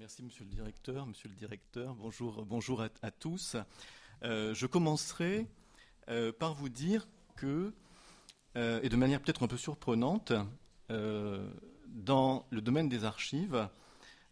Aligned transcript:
Merci, 0.00 0.22
monsieur 0.22 0.44
le 0.44 0.50
directeur. 0.50 1.04
Monsieur 1.04 1.28
le 1.28 1.34
directeur, 1.34 1.94
bonjour, 1.94 2.46
bonjour 2.46 2.82
à, 3.02 3.10
tous. 3.10 3.58
Euh, 4.22 4.54
je 4.54 4.66
commencerai 4.66 5.46
euh, 6.08 6.32
par 6.32 6.54
vous 6.54 6.70
dire 6.70 7.06
que, 7.36 7.74
euh, 8.56 8.80
et 8.82 8.88
de 8.88 8.96
manière 8.96 9.20
peut-être 9.20 9.42
un 9.42 9.46
peu 9.46 9.58
surprenante, 9.58 10.32
dans 10.88 12.46
le 12.48 12.62
domaine 12.62 12.88
des 12.88 13.04
archives, 13.04 13.68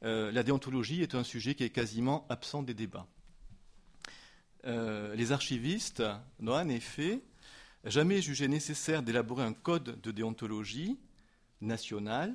la 0.01 0.43
déontologie 0.43 1.03
est 1.03 1.15
un 1.15 1.23
sujet 1.23 1.55
qui 1.55 1.65
est 1.65 1.71
quasiment 1.71 2.27
absent 2.31 2.63
des 2.63 2.73
débats. 2.73 3.07
les 4.65 5.33
archivistes 5.33 6.03
n'ont 6.41 6.55
en 6.55 6.69
effet 6.71 7.21
jamais 7.85 8.23
jugé 8.23 8.49
nécessaire 8.49 9.03
d'élaborer 9.03 9.45
un 9.45 9.53
code 9.53 10.01
de 10.01 10.11
déontologie 10.13 10.99
national 11.61 12.35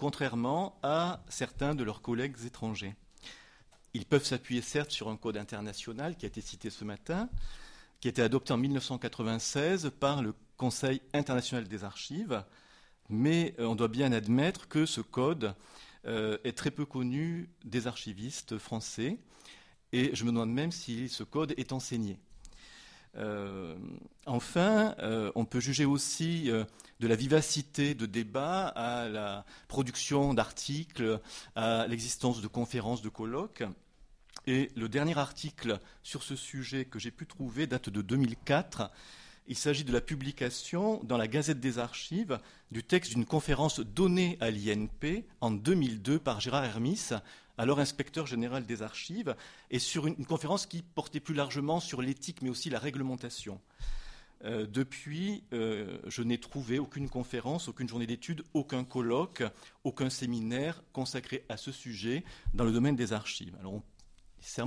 contrairement 0.00 0.78
à 0.82 1.22
certains 1.28 1.74
de 1.74 1.84
leurs 1.84 2.00
collègues 2.00 2.34
étrangers. 2.46 2.94
Ils 3.92 4.06
peuvent 4.06 4.24
s'appuyer 4.24 4.62
certes 4.62 4.92
sur 4.92 5.10
un 5.10 5.16
code 5.18 5.36
international 5.36 6.16
qui 6.16 6.24
a 6.24 6.28
été 6.28 6.40
cité 6.40 6.70
ce 6.70 6.84
matin, 6.84 7.28
qui 8.00 8.08
a 8.08 8.10
été 8.10 8.22
adopté 8.22 8.54
en 8.54 8.56
1996 8.56 9.90
par 10.00 10.22
le 10.22 10.32
Conseil 10.56 11.02
international 11.12 11.68
des 11.68 11.84
archives, 11.84 12.42
mais 13.10 13.54
euh, 13.58 13.66
on 13.66 13.74
doit 13.74 13.88
bien 13.88 14.10
admettre 14.12 14.68
que 14.68 14.86
ce 14.86 15.02
code 15.02 15.54
euh, 16.06 16.38
est 16.44 16.56
très 16.56 16.70
peu 16.70 16.86
connu 16.86 17.50
des 17.66 17.86
archivistes 17.86 18.56
français, 18.56 19.18
et 19.92 20.14
je 20.14 20.24
me 20.24 20.30
demande 20.30 20.50
même 20.50 20.72
si 20.72 21.10
ce 21.10 21.24
code 21.24 21.52
est 21.58 21.72
enseigné. 21.72 22.18
Euh, 23.16 23.76
enfin, 24.26 24.94
euh, 25.00 25.32
on 25.34 25.44
peut 25.44 25.60
juger 25.60 25.84
aussi 25.84 26.50
euh, 26.50 26.64
de 27.00 27.08
la 27.08 27.16
vivacité 27.16 27.94
de 27.94 28.06
débat 28.06 28.68
à 28.68 29.08
la 29.08 29.44
production 29.68 30.34
d'articles, 30.34 31.20
à 31.56 31.86
l'existence 31.88 32.40
de 32.40 32.46
conférences, 32.46 33.02
de 33.02 33.08
colloques. 33.08 33.64
Et 34.46 34.70
le 34.76 34.88
dernier 34.88 35.18
article 35.18 35.80
sur 36.02 36.22
ce 36.22 36.36
sujet 36.36 36.84
que 36.84 36.98
j'ai 36.98 37.10
pu 37.10 37.26
trouver 37.26 37.66
date 37.66 37.90
de 37.90 38.00
2004. 38.00 38.90
Il 39.48 39.56
s'agit 39.56 39.84
de 39.84 39.92
la 39.92 40.00
publication 40.00 41.00
dans 41.02 41.16
la 41.16 41.26
Gazette 41.26 41.60
des 41.60 41.78
Archives 41.78 42.38
du 42.70 42.84
texte 42.84 43.12
d'une 43.14 43.24
conférence 43.24 43.80
donnée 43.80 44.38
à 44.40 44.50
l'INP 44.50 45.24
en 45.40 45.50
2002 45.50 46.20
par 46.20 46.40
Gérard 46.40 46.64
Hermis 46.64 47.10
alors 47.60 47.78
inspecteur 47.78 48.26
général 48.26 48.64
des 48.64 48.80
archives, 48.80 49.36
et 49.70 49.78
sur 49.78 50.06
une, 50.06 50.24
conférence 50.24 50.64
qui 50.64 50.80
portait 50.80 51.20
plus 51.20 51.34
largement 51.34 51.78
sur 51.78 52.00
l'éthique, 52.00 52.40
mais 52.40 52.48
aussi 52.48 52.70
la 52.70 52.78
réglementation. 52.78 53.60
Euh, 54.46 54.66
depuis, 54.66 55.44
euh, 55.52 55.98
je 56.06 56.22
n'ai 56.22 56.38
trouvé 56.38 56.78
aucune 56.78 57.10
conférence, 57.10 57.68
aucune 57.68 57.86
journée 57.86 58.06
d'études, 58.06 58.44
aucun 58.54 58.82
colloque, 58.82 59.42
aucun 59.84 60.08
séminaire 60.08 60.82
consacré 60.94 61.44
à 61.50 61.58
ce 61.58 61.70
sujet 61.70 62.24
dans 62.54 62.64
le 62.64 62.72
domaine 62.72 62.96
des 62.96 63.12
archives. 63.12 63.54
Alors, 63.60 63.74
on, 63.74 63.82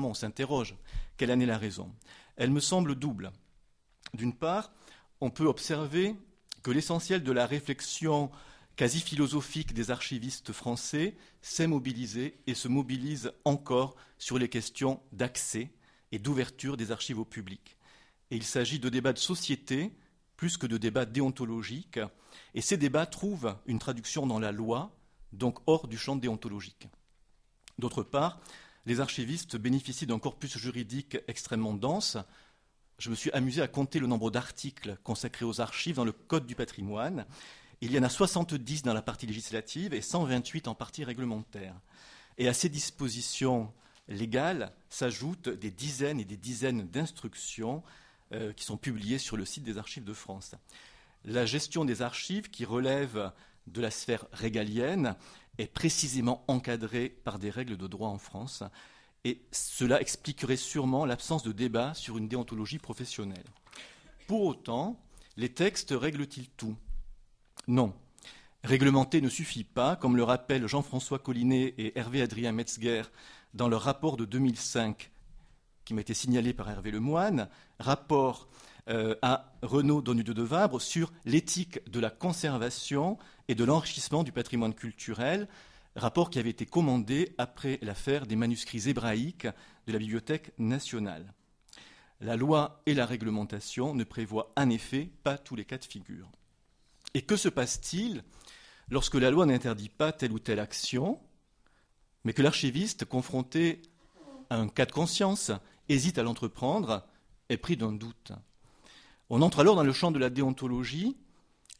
on 0.03 0.13
s'interroge. 0.13 0.75
Quelle 1.17 1.31
en 1.31 1.39
est 1.39 1.47
la 1.47 1.57
raison? 1.57 1.91
Elle 2.35 2.51
me 2.51 2.59
semble 2.59 2.93
double. 2.93 3.31
D'une 4.13 4.35
part, 4.35 4.71
on 5.19 5.31
peut 5.31 5.47
observer 5.47 6.15
que 6.61 6.69
l'essentiel 6.69 7.23
de 7.23 7.31
la 7.31 7.47
réflexion 7.47 8.29
quasi 8.75 8.99
philosophique 8.99 9.73
des 9.73 9.91
archivistes 9.91 10.51
français 10.51 11.15
s'est 11.41 11.67
mobilisé 11.67 12.39
et 12.47 12.55
se 12.55 12.67
mobilise 12.67 13.31
encore 13.45 13.95
sur 14.17 14.37
les 14.37 14.49
questions 14.49 14.99
d'accès 15.11 15.71
et 16.11 16.19
d'ouverture 16.19 16.77
des 16.77 16.91
archives 16.91 17.19
au 17.19 17.25
public. 17.25 17.77
Et 18.31 18.35
il 18.35 18.43
s'agit 18.43 18.79
de 18.79 18.89
débats 18.89 19.13
de 19.13 19.19
société 19.19 19.91
plus 20.37 20.57
que 20.57 20.67
de 20.67 20.77
débats 20.77 21.05
déontologiques, 21.05 21.99
et 22.53 22.61
ces 22.61 22.77
débats 22.77 23.05
trouvent 23.05 23.55
une 23.65 23.79
traduction 23.79 24.27
dans 24.27 24.39
la 24.39 24.51
loi, 24.51 24.95
donc 25.31 25.59
hors 25.67 25.87
du 25.87 25.97
champ 25.97 26.15
déontologique. 26.15 26.87
D'autre 27.77 28.03
part, 28.03 28.41
les 28.85 28.99
archivistes 28.99 29.55
bénéficient 29.55 30.07
d'un 30.07 30.19
corpus 30.19 30.57
juridique 30.57 31.17
extrêmement 31.27 31.73
dense. 31.73 32.17
Je 32.97 33.09
me 33.09 33.15
suis 33.15 33.31
amusé 33.31 33.61
à 33.61 33.67
compter 33.67 33.99
le 33.99 34.07
nombre 34.07 34.31
d'articles 34.31 34.97
consacrés 35.03 35.45
aux 35.45 35.61
archives 35.61 35.95
dans 35.95 36.05
le 36.05 36.11
Code 36.11 36.45
du 36.45 36.55
patrimoine, 36.55 37.25
il 37.85 37.91
y 37.91 37.99
en 37.99 38.03
a 38.03 38.09
70 38.09 38.83
dans 38.83 38.93
la 38.93 39.01
partie 39.01 39.25
législative 39.25 39.93
et 39.93 40.01
128 40.01 40.69
en 40.69 40.75
partie 40.75 41.03
réglementaire. 41.03 41.75
Et 42.37 42.47
à 42.47 42.53
ces 42.53 42.69
dispositions 42.69 43.73
légales 44.07 44.71
s'ajoutent 44.89 45.49
des 45.49 45.69
dizaines 45.69 46.19
et 46.21 46.25
des 46.25 46.37
dizaines 46.37 46.87
d'instructions 46.87 47.83
euh, 48.31 48.53
qui 48.53 48.63
sont 48.63 48.77
publiées 48.77 49.17
sur 49.17 49.35
le 49.35 49.43
site 49.43 49.65
des 49.65 49.77
archives 49.77 50.05
de 50.05 50.13
France. 50.13 50.55
La 51.25 51.45
gestion 51.45 51.83
des 51.83 52.01
archives, 52.01 52.49
qui 52.49 52.63
relève 52.63 53.33
de 53.67 53.81
la 53.81 53.91
sphère 53.91 54.27
régalienne, 54.31 55.15
est 55.57 55.67
précisément 55.67 56.45
encadrée 56.47 57.09
par 57.09 57.37
des 57.37 57.49
règles 57.49 57.75
de 57.75 57.87
droit 57.87 58.09
en 58.09 58.17
France, 58.17 58.63
et 59.25 59.41
cela 59.51 59.99
expliquerait 59.99 60.55
sûrement 60.55 61.05
l'absence 61.05 61.43
de 61.43 61.51
débat 61.51 61.93
sur 61.95 62.17
une 62.17 62.29
déontologie 62.29 62.79
professionnelle. 62.79 63.43
Pour 64.27 64.43
autant, 64.43 64.99
les 65.35 65.49
textes 65.49 65.93
règlent-ils 65.95 66.49
tout? 66.49 66.77
Non. 67.67 67.93
Réglementer 68.63 69.21
ne 69.21 69.29
suffit 69.29 69.63
pas, 69.63 69.95
comme 69.95 70.15
le 70.15 70.23
rappellent 70.23 70.67
Jean-François 70.67 71.19
Collinet 71.19 71.73
et 71.77 71.97
Hervé 71.97 72.21
Adrien 72.21 72.51
Metzger 72.51 73.03
dans 73.53 73.67
leur 73.67 73.81
rapport 73.81 74.17
de 74.17 74.25
2005, 74.25 75.11
qui 75.85 75.93
m'a 75.93 76.01
été 76.01 76.13
signalé 76.13 76.53
par 76.53 76.69
Hervé 76.69 76.91
Lemoine, 76.91 77.49
rapport 77.79 78.47
euh, 78.89 79.15
à 79.21 79.53
Renaud 79.61 80.01
Donnu 80.01 80.23
de 80.23 80.41
Vabre 80.41 80.81
sur 80.81 81.11
l'éthique 81.25 81.79
de 81.89 81.99
la 81.99 82.09
conservation 82.09 83.17
et 83.47 83.55
de 83.55 83.63
l'enrichissement 83.63 84.23
du 84.23 84.31
patrimoine 84.31 84.73
culturel, 84.73 85.47
rapport 85.95 86.29
qui 86.29 86.39
avait 86.39 86.49
été 86.49 86.65
commandé 86.65 87.33
après 87.37 87.79
l'affaire 87.81 88.25
des 88.25 88.35
manuscrits 88.35 88.89
hébraïques 88.89 89.47
de 89.87 89.93
la 89.93 89.99
Bibliothèque 89.99 90.51
nationale. 90.57 91.33
La 92.21 92.35
loi 92.35 92.81
et 92.85 92.93
la 92.93 93.05
réglementation 93.05 93.93
ne 93.93 94.03
prévoient 94.03 94.53
en 94.55 94.69
effet 94.69 95.09
pas 95.23 95.37
tous 95.37 95.55
les 95.55 95.65
cas 95.65 95.77
de 95.77 95.85
figure. 95.85 96.31
Et 97.13 97.21
que 97.21 97.35
se 97.35 97.49
passe-t-il 97.49 98.23
lorsque 98.89 99.15
la 99.15 99.31
loi 99.31 99.45
n'interdit 99.45 99.89
pas 99.89 100.11
telle 100.11 100.31
ou 100.31 100.39
telle 100.39 100.59
action, 100.59 101.19
mais 102.23 102.33
que 102.33 102.41
l'archiviste, 102.41 103.05
confronté 103.05 103.81
à 104.49 104.57
un 104.57 104.67
cas 104.67 104.85
de 104.85 104.91
conscience, 104.91 105.51
hésite 105.89 106.17
à 106.17 106.23
l'entreprendre, 106.23 107.05
est 107.49 107.57
pris 107.57 107.77
d'un 107.77 107.91
doute? 107.91 108.31
On 109.29 109.41
entre 109.41 109.59
alors 109.59 109.75
dans 109.75 109.83
le 109.83 109.93
champ 109.93 110.11
de 110.11 110.19
la 110.19 110.29
déontologie, 110.29 111.15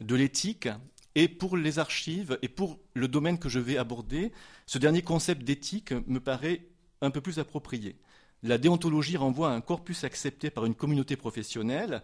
de 0.02 0.16
l'éthique, 0.16 0.70
et 1.16 1.28
pour 1.28 1.58
les 1.58 1.78
archives 1.78 2.38
et 2.42 2.48
pour 2.48 2.80
le 2.94 3.08
domaine 3.08 3.38
que 3.38 3.50
je 3.50 3.60
vais 3.60 3.78
aborder, 3.78 4.32
ce 4.66 4.80
dernier 4.80 5.04
concept 5.04 5.44
d'éthique 5.44 5.94
me 6.08 6.20
paraît 6.20 6.66
un 7.02 7.12
peu 7.12 7.22
plus 7.22 7.40
approprié. 7.40 7.98
La 8.42 8.58
déontologie 8.58 9.18
renvoie 9.18 9.52
à 9.52 9.56
un 9.56 9.62
corpus 9.62 10.04
accepté 10.04 10.50
par 10.50 10.66
une 10.66 10.76
communauté 10.76 11.16
professionnelle 11.16 12.02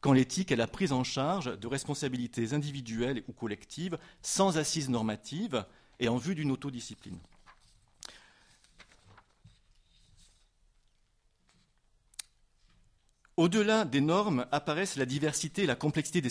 quand 0.00 0.12
l'éthique 0.12 0.50
est 0.52 0.56
la 0.56 0.66
prise 0.66 0.92
en 0.92 1.04
charge 1.04 1.58
de 1.58 1.66
responsabilités 1.66 2.52
individuelles 2.52 3.22
ou 3.28 3.32
collectives 3.32 3.98
sans 4.22 4.58
assise 4.58 4.88
normative 4.88 5.64
et 5.98 6.08
en 6.08 6.16
vue 6.16 6.34
d'une 6.34 6.50
autodiscipline. 6.50 7.18
Au-delà 13.36 13.86
des 13.86 14.02
normes 14.02 14.46
apparaissent 14.52 14.96
la 14.96 15.06
diversité 15.06 15.62
et 15.62 15.66
la 15.66 15.74
complexité 15.74 16.20
de 16.20 16.28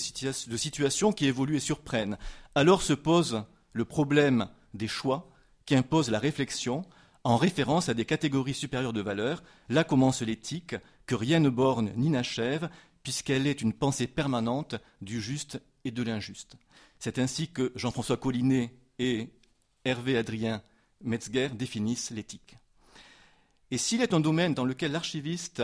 situations 0.58 1.12
qui 1.12 1.26
évoluent 1.26 1.56
et 1.58 1.60
surprennent. 1.60 2.18
Alors 2.54 2.84
se 2.84 2.94
pose 2.94 3.46
le 3.74 3.86
problème 3.86 4.48
des 4.76 4.88
choix 4.88 5.32
qui 5.66 5.76
imposent 5.76 6.12
la 6.12 6.20
réflexion 6.20 6.86
en 7.24 7.36
référence 7.38 7.90
à 7.90 7.96
des 7.96 8.06
catégories 8.06 8.54
supérieures 8.54 8.94
de 8.94 9.02
valeurs. 9.02 9.44
Là 9.70 9.84
commence 9.84 10.22
l'éthique, 10.22 10.76
que 11.08 11.16
rien 11.16 11.40
ne 11.40 11.50
borne 11.50 11.92
ni 11.96 12.12
n'achève, 12.12 12.70
puisqu'elle 13.10 13.48
est 13.48 13.64
une 13.64 13.74
pensée 13.74 14.06
permanente 14.06 14.76
du 15.02 15.20
juste 15.20 15.60
et 15.84 15.90
de 15.90 16.04
l'injuste. 16.04 16.58
C'est 17.00 17.18
ainsi 17.18 17.52
que 17.52 17.72
Jean-François 17.74 18.18
Collinet 18.18 18.72
et 19.00 19.30
Hervé 19.84 20.16
Adrien 20.16 20.62
Metzger 21.02 21.50
définissent 21.50 22.12
l'éthique. 22.12 22.58
Et 23.72 23.80
s'il 23.80 24.04
est 24.04 24.14
un 24.14 24.20
domaine 24.20 24.54
dans 24.54 24.64
lequel 24.64 24.92
l'archiviste 24.92 25.64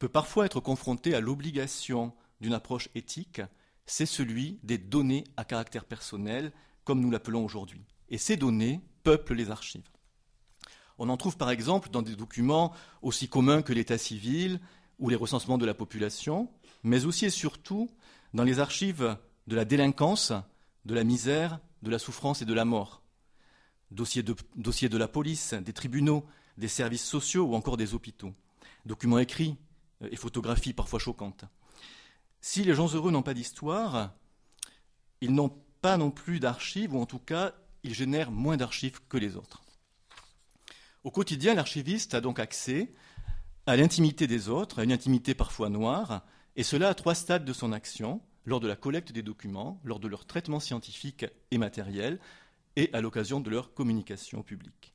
peut 0.00 0.08
parfois 0.08 0.44
être 0.44 0.58
confronté 0.58 1.14
à 1.14 1.20
l'obligation 1.20 2.12
d'une 2.40 2.54
approche 2.54 2.88
éthique, 2.96 3.42
c'est 3.86 4.04
celui 4.04 4.58
des 4.64 4.76
données 4.76 5.22
à 5.36 5.44
caractère 5.44 5.84
personnel, 5.84 6.50
comme 6.82 7.00
nous 7.00 7.12
l'appelons 7.12 7.44
aujourd'hui. 7.44 7.84
Et 8.08 8.18
ces 8.18 8.36
données 8.36 8.80
peuplent 9.04 9.34
les 9.34 9.52
archives. 9.52 9.88
On 10.98 11.10
en 11.10 11.16
trouve 11.16 11.36
par 11.36 11.50
exemple 11.50 11.90
dans 11.90 12.02
des 12.02 12.16
documents 12.16 12.74
aussi 13.02 13.28
communs 13.28 13.62
que 13.62 13.72
l'état 13.72 13.98
civil, 13.98 14.58
ou 14.98 15.08
les 15.08 15.16
recensements 15.16 15.58
de 15.58 15.66
la 15.66 15.74
population, 15.74 16.48
mais 16.86 17.04
aussi 17.04 17.24
et 17.24 17.30
surtout 17.30 17.90
dans 18.32 18.44
les 18.44 18.60
archives 18.60 19.18
de 19.48 19.56
la 19.56 19.64
délinquance, 19.64 20.32
de 20.84 20.94
la 20.94 21.02
misère, 21.02 21.58
de 21.82 21.90
la 21.90 21.98
souffrance 21.98 22.42
et 22.42 22.44
de 22.44 22.54
la 22.54 22.64
mort. 22.64 23.02
Dossiers 23.90 24.22
de, 24.22 24.96
la 24.96 25.08
police, 25.08 25.52
des 25.54 25.72
tribunaux, 25.72 26.24
des 26.56 26.68
services 26.68 27.04
sociaux 27.04 27.44
ou 27.44 27.54
encore 27.56 27.76
des 27.76 27.94
hôpitaux. 27.94 28.32
Documents 28.84 29.18
écrits 29.18 29.56
euh, 30.02 30.08
et 30.12 30.16
photographies 30.16 30.72
parfois 30.72 31.00
choquantes. 31.00 31.44
Si 32.40 32.62
les 32.62 32.74
gens 32.74 32.92
heureux 32.94 33.10
n'ont 33.10 33.22
pas 33.22 33.34
d'histoire, 33.34 34.12
ils 35.20 35.34
n'ont 35.34 35.56
pas 35.82 35.96
non 35.96 36.12
plus 36.12 36.38
d'archives, 36.38 36.94
ou 36.94 37.00
en 37.00 37.06
tout 37.06 37.18
cas, 37.18 37.52
ils 37.82 37.94
génèrent 37.94 38.30
moins 38.30 38.56
d'archives 38.56 39.00
que 39.08 39.16
les 39.16 39.36
autres. 39.36 39.64
Au 41.02 41.10
quotidien, 41.10 41.54
l'archiviste 41.54 42.14
a 42.14 42.20
donc 42.20 42.38
accès 42.38 42.92
à 43.66 43.76
l'intimité 43.76 44.28
des 44.28 44.48
autres, 44.48 44.78
à 44.78 44.84
une 44.84 44.92
intimité 44.92 45.34
parfois 45.34 45.68
noire, 45.68 46.22
et 46.56 46.62
cela 46.62 46.88
à 46.88 46.94
trois 46.94 47.14
stades 47.14 47.44
de 47.44 47.52
son 47.52 47.72
action, 47.72 48.20
lors 48.44 48.60
de 48.60 48.68
la 48.68 48.76
collecte 48.76 49.12
des 49.12 49.22
documents, 49.22 49.80
lors 49.84 50.00
de 50.00 50.08
leur 50.08 50.24
traitement 50.24 50.60
scientifique 50.60 51.26
et 51.50 51.58
matériel, 51.58 52.18
et 52.76 52.90
à 52.92 53.00
l'occasion 53.00 53.40
de 53.40 53.50
leur 53.50 53.74
communication 53.74 54.42
publique. 54.42 54.94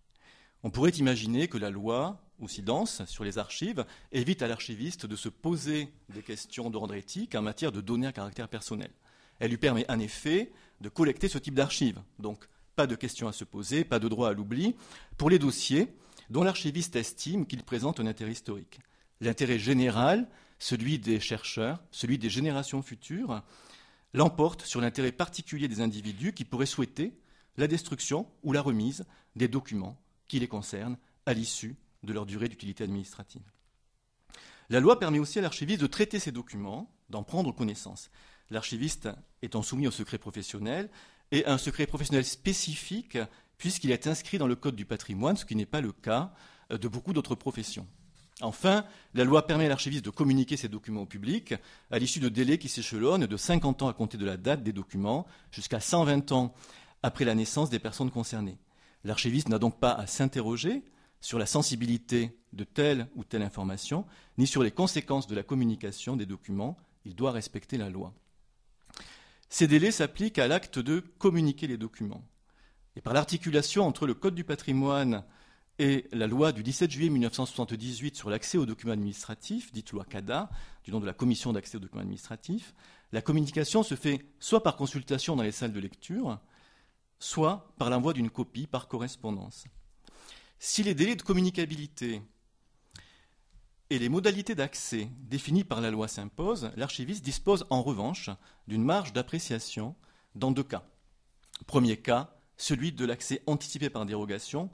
On 0.64 0.70
pourrait 0.70 0.92
imaginer 0.92 1.48
que 1.48 1.58
la 1.58 1.70
loi, 1.70 2.22
aussi 2.40 2.62
dense 2.62 3.04
sur 3.06 3.24
les 3.24 3.38
archives, 3.38 3.86
évite 4.12 4.42
à 4.42 4.48
l'archiviste 4.48 5.06
de 5.06 5.16
se 5.16 5.30
poser 5.30 5.90
des 6.14 6.22
questions 6.22 6.70
d'ordre 6.70 6.94
éthique 6.94 7.36
en 7.36 7.42
matière 7.42 7.72
de 7.72 7.82
données 7.82 8.08
à 8.08 8.12
caractère 8.12 8.48
personnel. 8.48 8.92
Elle 9.40 9.50
lui 9.50 9.58
permet 9.58 9.90
en 9.90 10.00
effet 10.00 10.52
de 10.82 10.90
collecter 10.90 11.28
ce 11.28 11.40
type 11.40 11.56
d'archives. 11.56 12.00
Donc, 12.20 12.48
pas 12.76 12.86
de 12.88 12.96
questions 12.96 13.28
à 13.28 13.34
se 13.34 13.44
poser, 13.44 13.84
pas 13.84 14.00
de 14.00 14.08
droit 14.08 14.30
à 14.30 14.34
l'oubli, 14.34 14.76
pour 15.18 15.30
les 15.30 15.40
dossiers 15.40 15.88
dont 16.30 16.44
l'archiviste 16.44 16.96
estime 16.96 17.46
qu'ils 17.46 17.64
présentent 17.64 18.00
un 18.00 18.06
intérêt 18.06 18.32
historique. 18.32 18.80
L'intérêt 19.20 19.60
général, 19.60 20.28
celui 20.62 21.00
des 21.00 21.20
chercheurs, 21.20 21.84
celui 21.90 22.20
des 22.20 22.30
générations 22.30 22.84
futures, 22.84 23.42
l'emporte 24.14 24.62
sur 24.62 24.80
l'intérêt 24.80 25.12
particulier 25.12 25.68
des 25.68 25.82
individus 25.82 26.34
qui 26.34 26.46
pourraient 26.46 26.68
souhaiter 26.68 27.18
la 27.58 27.68
destruction 27.68 28.28
ou 28.44 28.54
la 28.54 28.62
remise 28.62 29.04
des 29.36 29.48
documents 29.48 30.00
qui 30.28 30.40
les 30.40 30.48
concernent 30.48 30.98
à 31.26 31.34
l'issue 31.34 31.76
de 32.04 32.14
leur 32.14 32.28
durée 32.28 32.48
d'utilité 32.48 32.84
administrative. 32.84 33.42
La 34.70 34.80
loi 34.80 35.00
permet 35.00 35.18
aussi 35.18 35.40
à 35.40 35.42
l'archiviste 35.42 35.82
de 35.82 35.88
traiter 35.88 36.20
ces 36.20 36.32
documents, 36.32 36.94
d'en 37.10 37.24
prendre 37.24 37.52
connaissance. 37.52 38.12
L'archiviste 38.52 39.10
étant 39.42 39.64
soumis 39.64 39.88
au 39.88 39.92
secret 39.92 40.20
professionnel 40.20 40.92
et 41.32 41.44
un 41.48 41.58
secret 41.58 41.88
professionnel 41.88 42.24
spécifique 42.24 43.18
puisqu'il 43.58 43.90
est 43.90 44.06
inscrit 44.06 44.38
dans 44.38 44.48
le 44.48 44.56
Code 44.56 44.76
du 44.76 44.86
patrimoine, 44.86 45.38
ce 45.38 45.46
qui 45.46 45.56
n'est 45.56 45.66
pas 45.66 45.82
le 45.82 45.92
cas 45.92 46.34
de 46.70 46.88
beaucoup 46.88 47.14
d'autres 47.14 47.36
professions. 47.36 47.88
Enfin, 48.42 48.86
la 49.14 49.24
loi 49.24 49.46
permet 49.46 49.66
à 49.66 49.70
l'archiviste 49.70 50.06
de 50.06 50.10
communiquer 50.10 50.58
ces 50.58 50.68
documents 50.68 51.02
au 51.02 51.06
public 51.06 51.54
à 51.92 52.00
l'issue 52.00 52.20
de 52.20 52.30
délais 52.30 52.58
qui 52.58 52.70
s'échelonnent 52.70 53.26
de 53.26 53.38
50 53.38 53.84
ans 53.84 53.88
à 53.88 53.94
compter 53.94 54.18
de 54.18 54.26
la 54.26 54.38
date 54.38 54.64
des 54.64 54.74
documents 54.74 55.26
jusqu'à 55.52 55.80
120 55.80 56.32
ans 56.32 56.54
après 57.04 57.26
la 57.26 57.36
naissance 57.36 57.70
des 57.70 57.80
personnes 57.80 58.12
concernées. 58.12 58.58
L'archiviste 59.04 59.50
n'a 59.50 59.60
donc 59.60 59.80
pas 59.80 59.92
à 59.92 60.08
s'interroger 60.08 60.84
sur 61.20 61.40
la 61.40 61.46
sensibilité 61.46 62.38
de 62.54 62.64
telle 62.64 63.08
ou 63.16 63.24
telle 63.24 63.44
information, 63.44 64.06
ni 64.38 64.48
sur 64.48 64.64
les 64.64 64.72
conséquences 64.72 65.28
de 65.28 65.36
la 65.36 65.44
communication 65.44 66.16
des 66.16 66.26
documents. 66.26 66.78
Il 67.06 67.16
doit 67.16 67.32
respecter 67.32 67.78
la 67.78 67.90
loi. 67.90 68.14
Ces 69.50 69.68
délais 69.68 69.92
s'appliquent 69.92 70.40
à 70.40 70.48
l'acte 70.48 70.80
de 70.80 71.00
communiquer 71.20 71.68
les 71.68 71.78
documents. 71.78 72.24
Et 72.96 73.02
par 73.02 73.14
l'articulation 73.14 73.86
entre 73.86 74.06
le 74.08 74.14
Code 74.14 74.36
du 74.36 74.44
patrimoine 74.44 75.24
et 75.80 76.08
la 76.12 76.28
loi 76.28 76.52
du 76.52 76.64
17 76.64 76.92
juillet 76.92 77.10
1978 77.10 78.16
sur 78.16 78.30
l'accès 78.30 78.58
aux 78.58 78.66
documents 78.66 78.94
administratifs, 78.94 79.72
dite 79.72 79.92
loi 79.92 80.06
CADA, 80.06 80.50
du 80.84 80.92
nom 80.92 81.00
de 81.00 81.06
la 81.06 81.14
Commission 81.14 81.54
d'accès 81.54 81.78
aux 81.78 81.80
documents 81.80 82.02
administratifs, 82.02 82.74
la 83.12 83.22
communication 83.22 83.84
se 83.84 83.96
fait 83.96 84.26
soit 84.40 84.64
par 84.64 84.76
consultation 84.76 85.36
dans 85.36 85.44
les 85.44 85.52
salles 85.52 85.74
de 85.74 85.80
lecture, 85.80 86.40
soit 87.20 87.74
par 87.78 87.90
l'envoi 87.90 88.14
d'une 88.14 88.30
copie 88.30 88.68
par 88.68 88.88
correspondance. 88.88 89.66
Si 90.60 90.84
les 90.84 90.94
délais 90.94 91.16
de 91.16 91.22
communicabilité 91.22 92.22
et 93.90 94.00
les 94.00 94.10
modalités 94.10 94.56
d'accès 94.56 95.10
définies 95.20 95.64
par 95.64 95.82
la 95.82 95.92
loi 95.92 96.08
s'imposent, 96.08 96.72
l'archiviste 96.78 97.26
dispose 97.26 97.66
en 97.70 97.82
revanche 97.82 98.30
d'une 98.68 98.84
marge 98.84 99.14
d'appréciation 99.14 99.96
dans 100.36 100.52
deux 100.52 100.64
cas. 100.64 100.84
Premier 101.68 101.98
cas, 101.98 102.34
celui 102.58 102.92
de 102.92 103.06
l'accès 103.06 103.42
anticipé 103.48 103.90
par 103.90 104.06
dérogation, 104.06 104.70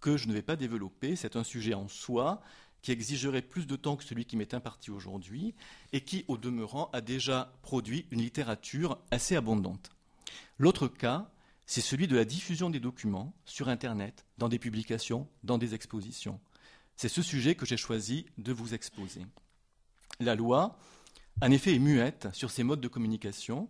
que 0.00 0.16
je 0.16 0.28
ne 0.28 0.32
vais 0.32 0.42
pas 0.42 0.56
développer. 0.56 1.16
C'est 1.16 1.36
un 1.36 1.44
sujet 1.44 1.74
en 1.74 1.88
soi 1.88 2.40
qui 2.82 2.92
exigerait 2.92 3.42
plus 3.42 3.66
de 3.66 3.76
temps 3.76 3.96
que 3.96 4.04
celui 4.04 4.24
qui 4.24 4.36
m'est 4.36 4.54
imparti 4.54 4.90
aujourd'hui 4.90 5.54
et 5.92 6.00
qui, 6.02 6.24
au 6.28 6.36
demeurant, 6.36 6.90
a 6.92 7.00
déjà 7.00 7.52
produit 7.62 8.06
une 8.10 8.20
littérature 8.20 8.98
assez 9.10 9.36
abondante. 9.36 9.90
L'autre 10.58 10.88
cas, 10.88 11.30
c'est 11.66 11.80
celui 11.80 12.06
de 12.06 12.16
la 12.16 12.24
diffusion 12.24 12.70
des 12.70 12.80
documents 12.80 13.34
sur 13.44 13.68
Internet, 13.68 14.24
dans 14.38 14.48
des 14.48 14.58
publications, 14.58 15.28
dans 15.42 15.58
des 15.58 15.74
expositions. 15.74 16.40
C'est 16.96 17.08
ce 17.08 17.22
sujet 17.22 17.54
que 17.54 17.66
j'ai 17.66 17.76
choisi 17.76 18.26
de 18.38 18.52
vous 18.52 18.74
exposer. 18.74 19.26
La 20.20 20.34
loi, 20.34 20.78
en 21.42 21.50
effet, 21.50 21.74
est 21.74 21.78
muette 21.78 22.28
sur 22.32 22.50
ces 22.50 22.62
modes 22.62 22.80
de 22.80 22.88
communication 22.88 23.68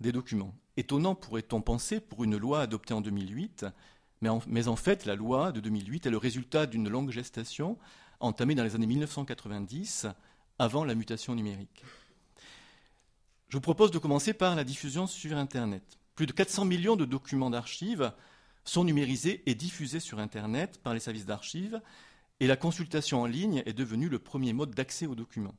des 0.00 0.12
documents. 0.12 0.54
Étonnant 0.76 1.14
pourrait-on 1.14 1.62
penser 1.62 2.00
pour 2.00 2.24
une 2.24 2.36
loi 2.36 2.62
adoptée 2.62 2.94
en 2.94 3.00
2008, 3.00 3.66
mais 4.22 4.68
en, 4.68 4.76
fait, 4.76 5.06
la 5.06 5.14
loi 5.14 5.50
de 5.52 5.60
2008 5.60 6.06
est 6.06 6.10
le 6.10 6.18
résultat 6.18 6.66
d'une 6.66 6.88
longue 6.88 7.10
gestation 7.10 7.78
entamée 8.20 8.54
dans 8.54 8.64
les 8.64 8.74
années 8.74 8.86
1990, 8.86 10.06
avant 10.58 10.84
la 10.84 10.94
mutation 10.94 11.34
numérique. 11.34 11.84
Je 13.48 13.56
vous 13.56 13.62
propose 13.62 13.90
de 13.90 13.98
commencer 13.98 14.34
par 14.34 14.54
la 14.54 14.64
diffusion 14.64 15.06
sur 15.06 15.38
Internet. 15.38 15.98
Plus 16.14 16.26
de 16.26 16.32
400 16.32 16.66
millions 16.66 16.96
de 16.96 17.06
documents 17.06 17.48
d'archives 17.48 18.12
sont 18.64 18.84
numérisés 18.84 19.42
et 19.46 19.54
diffusés 19.54 20.00
sur 20.00 20.18
Internet 20.18 20.80
par 20.82 20.92
les 20.92 21.00
services 21.00 21.24
d'archives, 21.24 21.80
et 22.40 22.46
la 22.46 22.56
consultation 22.56 23.22
en 23.22 23.26
ligne 23.26 23.62
est 23.64 23.72
devenue 23.72 24.10
le 24.10 24.18
premier 24.18 24.52
mode 24.52 24.74
d'accès 24.74 25.06
aux 25.06 25.14
documents. 25.14 25.56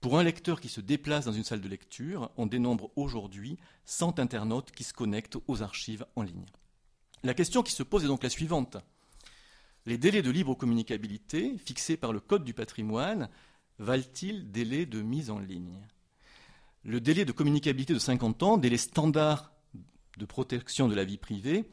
Pour 0.00 0.18
un 0.18 0.22
lecteur 0.22 0.60
qui 0.60 0.68
se 0.68 0.80
déplace 0.80 1.24
dans 1.24 1.32
une 1.32 1.42
salle 1.42 1.60
de 1.60 1.68
lecture, 1.68 2.30
on 2.36 2.46
dénombre 2.46 2.90
aujourd'hui 2.96 3.58
100 3.86 4.20
internautes 4.20 4.70
qui 4.70 4.84
se 4.84 4.92
connectent 4.92 5.38
aux 5.48 5.62
archives 5.62 6.06
en 6.16 6.22
ligne. 6.22 6.46
La 7.24 7.34
question 7.34 7.62
qui 7.62 7.72
se 7.72 7.82
pose 7.82 8.04
est 8.04 8.08
donc 8.08 8.22
la 8.22 8.30
suivante. 8.30 8.76
Les 9.86 9.98
délais 9.98 10.22
de 10.22 10.30
libre 10.30 10.54
communicabilité 10.54 11.56
fixés 11.58 11.96
par 11.96 12.12
le 12.12 12.20
Code 12.20 12.44
du 12.44 12.54
patrimoine 12.54 13.28
valent-ils 13.78 14.50
délai 14.50 14.86
de 14.86 15.02
mise 15.02 15.30
en 15.30 15.38
ligne? 15.38 15.80
Le 16.84 17.00
délai 17.00 17.24
de 17.24 17.32
communicabilité 17.32 17.92
de 17.92 17.98
50 17.98 18.42
ans, 18.42 18.56
délai 18.56 18.76
standard 18.76 19.52
de 20.16 20.26
protection 20.26 20.88
de 20.88 20.94
la 20.94 21.04
vie 21.04 21.18
privée 21.18 21.68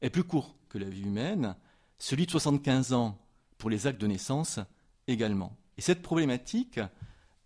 est 0.00 0.10
plus 0.10 0.24
court 0.24 0.56
que 0.68 0.78
la 0.78 0.88
vie 0.88 1.02
humaine, 1.02 1.56
celui 1.98 2.26
de 2.26 2.30
75 2.30 2.92
ans 2.92 3.18
pour 3.58 3.70
les 3.70 3.86
actes 3.86 4.00
de 4.00 4.06
naissance 4.06 4.60
également. 5.06 5.56
Et 5.76 5.80
cette 5.80 6.02
problématique 6.02 6.80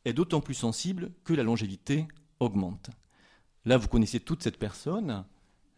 est 0.05 0.13
d'autant 0.13 0.41
plus 0.41 0.55
sensible 0.55 1.13
que 1.25 1.33
la 1.33 1.43
longévité 1.43 2.07
augmente. 2.41 2.91
Là, 3.65 3.79
vous 3.79 3.89
connaissez 3.89 4.21
toute 4.21 4.43
cette 4.43 4.59
personne, 4.59 5.25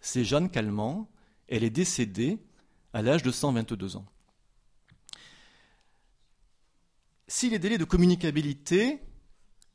c'est 0.00 0.24
Jeanne 0.24 0.50
Calment, 0.50 1.08
elle 1.48 1.64
est 1.64 1.70
décédée 1.70 2.38
à 2.92 3.02
l'âge 3.02 3.22
de 3.22 3.30
122 3.30 3.96
ans. 3.96 4.06
Si 7.26 7.50
les 7.50 7.58
délais 7.58 7.78
de 7.78 7.84
communicabilité 7.84 9.00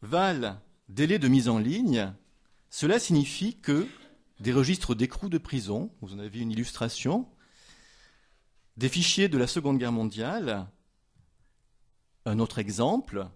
valent 0.02 0.60
délai 0.88 1.20
de 1.20 1.28
mise 1.28 1.50
en 1.50 1.60
ligne, 1.60 2.14
cela 2.70 3.00
signifie 3.00 3.58
que 3.60 3.88
des 4.40 4.54
registres 4.54 4.96
d'écrous 4.96 5.30
de 5.30 5.38
prison, 5.38 5.92
vous 6.02 6.14
en 6.14 6.20
avez 6.20 6.40
une 6.40 6.52
illustration, 6.52 7.28
des 8.78 8.90
fichiers 8.90 9.28
de 9.28 9.38
la 9.38 9.48
Seconde 9.48 9.78
Guerre 9.78 9.92
mondiale, 9.92 10.68
un 12.26 12.40
autre 12.40 12.60
exemple, 12.60 13.28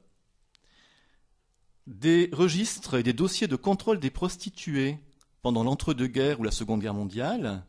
des 1.88 2.30
registres 2.32 2.96
et 2.96 3.04
des 3.04 3.12
dossiers 3.12 3.48
de 3.48 3.58
contrôle 3.58 4.00
des 4.00 4.10
prostituées 4.10 5.00
pendant 5.42 5.64
l'entre-deux-guerres 5.64 6.40
ou 6.40 6.44
la 6.44 6.52
Seconde 6.52 6.82
Guerre 6.82 6.94
mondiale, 6.94 7.66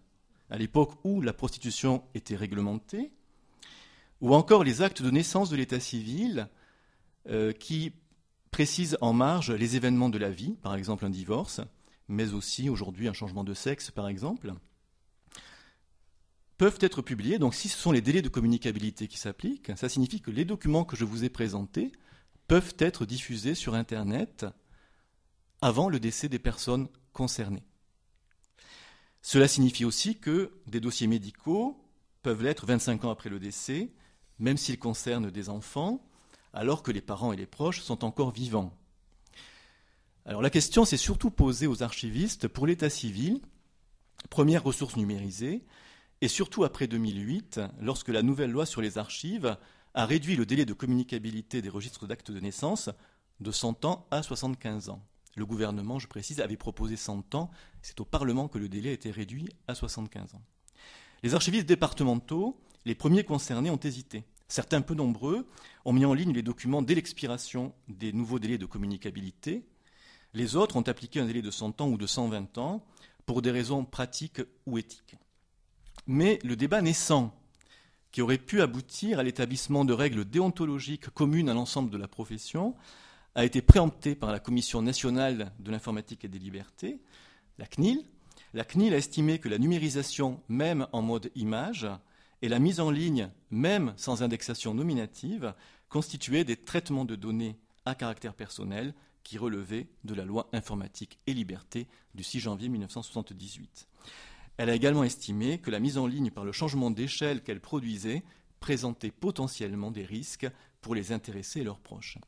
à 0.51 0.59
l'époque 0.59 0.93
où 1.05 1.21
la 1.21 1.33
prostitution 1.33 2.05
était 2.15 2.37
réglementée, 2.37 3.13
ou 4.21 4.35
encore 4.35 4.65
les 4.65 4.83
actes 4.83 5.03
de 5.03 5.11
naissance 5.11 5.51
de 5.51 5.57
l'état 5.57 5.81
civil 5.81 6.49
euh, 7.29 7.53
qui 7.53 7.93
précisent 8.51 8.99
en 9.01 9.13
marge 9.13 9.51
les 9.51 9.77
événements 9.77 10.11
de 10.11 10.19
la 10.19 10.31
vie, 10.31 10.57
par 10.63 10.75
exemple 10.75 11.05
un 11.05 11.11
divorce, 11.11 11.61
mais 12.09 12.33
aussi 12.35 12.69
aujourd'hui 12.69 13.09
un 13.09 13.13
changement 13.13 13.45
de 13.45 13.55
sexe 13.55 13.91
par 13.91 14.09
exemple, 14.09 14.55
peuvent 16.57 16.79
être 16.81 17.03
publiés. 17.03 17.39
Donc 17.39 17.55
si 17.55 17.69
ce 17.69 17.79
sont 17.79 17.93
les 17.93 18.01
délais 18.01 18.23
de 18.23 18.29
communicabilité 18.29 19.09
qui 19.09 19.19
s'appliquent, 19.19 19.73
ça 19.77 19.89
signifie 19.89 20.21
que 20.21 20.31
les 20.31 20.45
documents 20.45 20.85
que 20.85 20.97
je 20.97 21.05
vous 21.05 21.25
ai 21.25 21.29
présentés 21.29 21.93
peuvent 22.47 22.75
être 22.79 23.07
diffusés 23.07 23.55
sur 23.55 23.75
Internet 23.75 24.47
avant 25.61 25.89
le 25.89 25.99
décès 25.99 26.29
des 26.29 26.39
personnes 26.39 26.89
concernées. 27.13 27.65
Cela 29.26 29.49
signifie 29.49 29.87
aussi 29.87 30.19
que 30.19 30.52
des 30.66 30.81
dossiers 30.81 31.07
médicaux 31.07 31.83
peuvent 32.23 32.43
l'être 32.43 32.66
25 32.66 33.07
ans 33.07 33.11
après 33.11 33.31
le 33.31 33.40
décès, 33.40 33.88
même 34.38 34.59
s'ils 34.59 34.78
concernent 34.78 35.31
des 35.31 35.49
enfants, 35.49 36.07
alors 36.52 36.83
que 36.83 36.93
les 36.93 37.00
parents 37.00 37.33
et 37.33 37.37
les 37.37 37.47
proches 37.47 37.81
sont 37.81 38.04
encore 38.04 38.33
vivants. 38.33 38.76
Alors 40.26 40.43
la 40.43 40.50
question 40.50 40.85
s'est 40.85 40.99
surtout 40.99 41.31
posée 41.31 41.66
aux 41.66 41.83
archivistes 41.83 42.49
pour 42.49 42.66
l'état 42.66 42.90
civil, 42.90 43.40
première 44.28 44.62
ressource 44.62 44.97
numérisée, 44.97 45.64
et 46.21 46.28
surtout 46.28 46.62
après 46.62 46.87
2008, 46.87 47.62
lorsque 47.81 48.11
la 48.11 48.21
nouvelle 48.21 48.50
loi 48.50 48.66
sur 48.66 48.83
les 48.83 48.99
archives 48.99 49.57
a 49.95 50.04
réduit 50.04 50.37
le 50.37 50.45
délai 50.45 50.66
de 50.66 50.75
communicabilité 50.75 51.62
des 51.62 51.71
registres 51.71 52.07
d'actes 52.07 52.31
de 52.31 52.40
naissance 52.40 52.90
de 53.40 53.50
100 53.50 53.87
ans 53.87 54.07
à 54.11 54.23
75 54.23 54.90
ans. 54.90 55.02
Le 55.37 55.47
gouvernement, 55.47 55.99
je 55.99 56.07
précise, 56.07 56.41
avait 56.41 56.57
proposé 56.57 56.97
100 56.97 57.35
ans, 57.35 57.50
c'est 57.83 58.00
au 58.00 58.05
Parlement 58.05 58.49
que 58.49 58.59
le 58.59 58.69
délai 58.69 58.91
a 58.91 58.93
été 58.93 59.11
réduit 59.11 59.49
à 59.67 59.75
75 59.75 60.35
ans. 60.35 60.43
Les 61.23 61.35
archivistes 61.35 61.67
départementaux 61.67 62.59
les 62.85 62.95
premiers 62.95 63.25
concernés 63.25 63.71
ont 63.71 63.79
hésité. 63.79 64.25
Certains 64.49 64.83
peu 64.83 64.95
nombreux 64.95 65.47
ont 65.85 65.93
mis 65.93 66.05
en 66.05 66.12
ligne 66.12 66.33
les 66.33 66.43
documents 66.43 66.83
dès 66.83 66.95
l'expiration 66.95 67.73
des 67.88 68.12
nouveaux 68.12 68.38
délais 68.38 68.59
de 68.59 68.67
communicabilité. 68.67 69.64
Les 70.35 70.57
autres 70.57 70.76
ont 70.76 70.83
appliqué 70.83 71.21
un 71.21 71.26
délai 71.26 71.43
de 71.43 71.50
100 71.50 71.81
ans 71.81 71.88
ou 71.88 71.97
de 71.97 72.07
120 72.07 72.59
ans 72.59 72.85
pour 73.25 73.41
des 73.41 73.50
raisons 73.50 73.85
pratiques 73.85 74.43
ou 74.67 74.76
éthiques. 74.76 75.17
Mais 76.07 76.38
le 76.45 76.57
débat 76.57 76.83
naissant, 76.83 77.35
qui 78.12 78.21
aurait 78.21 78.38
pu 78.38 78.61
aboutir 78.61 79.19
à 79.19 79.23
l'établissement 79.23 79.85
de 79.85 79.95
règles 79.95 80.25
déontologiques 80.25 81.09
communes 81.09 81.49
à 81.49 81.55
l'ensemble 81.55 81.91
de 81.91 81.97
la 81.97 82.07
profession, 82.07 82.75
a 83.35 83.45
été 83.45 83.62
préempté 83.62 84.14
par 84.14 84.31
la 84.31 84.38
Commission 84.38 84.83
nationale 84.83 85.53
de 85.59 85.71
l'informatique 85.71 86.25
et 86.25 86.29
des 86.29 86.38
libertés, 86.38 87.00
la 87.59 87.67
CNIL. 87.67 88.05
La 88.53 88.64
CNIL 88.64 88.95
a 88.95 88.99
estimé 88.99 89.38
que 89.38 89.49
la 89.49 89.59
numérisation, 89.59 90.41
même 90.49 90.87
en 90.93 91.03
mode 91.03 91.31
image, 91.35 91.88
et 92.43 92.49
la 92.49 92.59
mise 92.59 92.79
en 92.79 92.91
ligne, 92.91 93.31
même 93.50 93.95
sans 93.97 94.23
indexation 94.23 94.75
nominative, 94.75 95.55
constituaient 95.88 96.45
des 96.45 96.57
traitements 96.57 97.05
de 97.05 97.17
données 97.17 97.57
à 97.85 97.95
caractère 97.95 98.35
personnel 98.35 98.95
qui 99.23 99.38
relevaient 99.38 99.88
de 100.05 100.14
la 100.14 100.25
loi 100.25 100.49
informatique 100.53 101.19
et 101.26 101.35
liberté 101.35 101.88
du 102.14 102.23
6 102.23 102.41
janvier 102.41 102.69
1978. 102.69 103.88
Elle 104.57 104.71
a 104.71 104.75
également 104.75 105.03
estimé 105.05 105.59
que 105.59 105.71
la 105.71 105.81
mise 105.81 105.99
en 105.99 106.07
ligne 106.07 106.31
par 106.31 106.45
le 106.45 106.53
changement 106.53 106.91
d'échelle 106.91 107.43
qu'elle 107.43 107.61
produisait 107.61 108.23
présentait 108.61 109.11
potentiellement 109.11 109.91
des 109.91 110.05
risques 110.05 110.47
pour 110.81 110.95
les 110.95 111.11
intéressés 111.12 111.61
et 111.61 111.64
leurs 111.64 111.81
proches. 111.81 112.19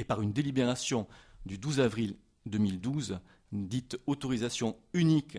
Et 0.00 0.04
par 0.04 0.22
une 0.22 0.32
délibération 0.32 1.06
du 1.44 1.58
12 1.58 1.80
avril 1.80 2.16
2012, 2.46 3.20
dite 3.52 4.00
autorisation 4.06 4.78
unique 4.94 5.36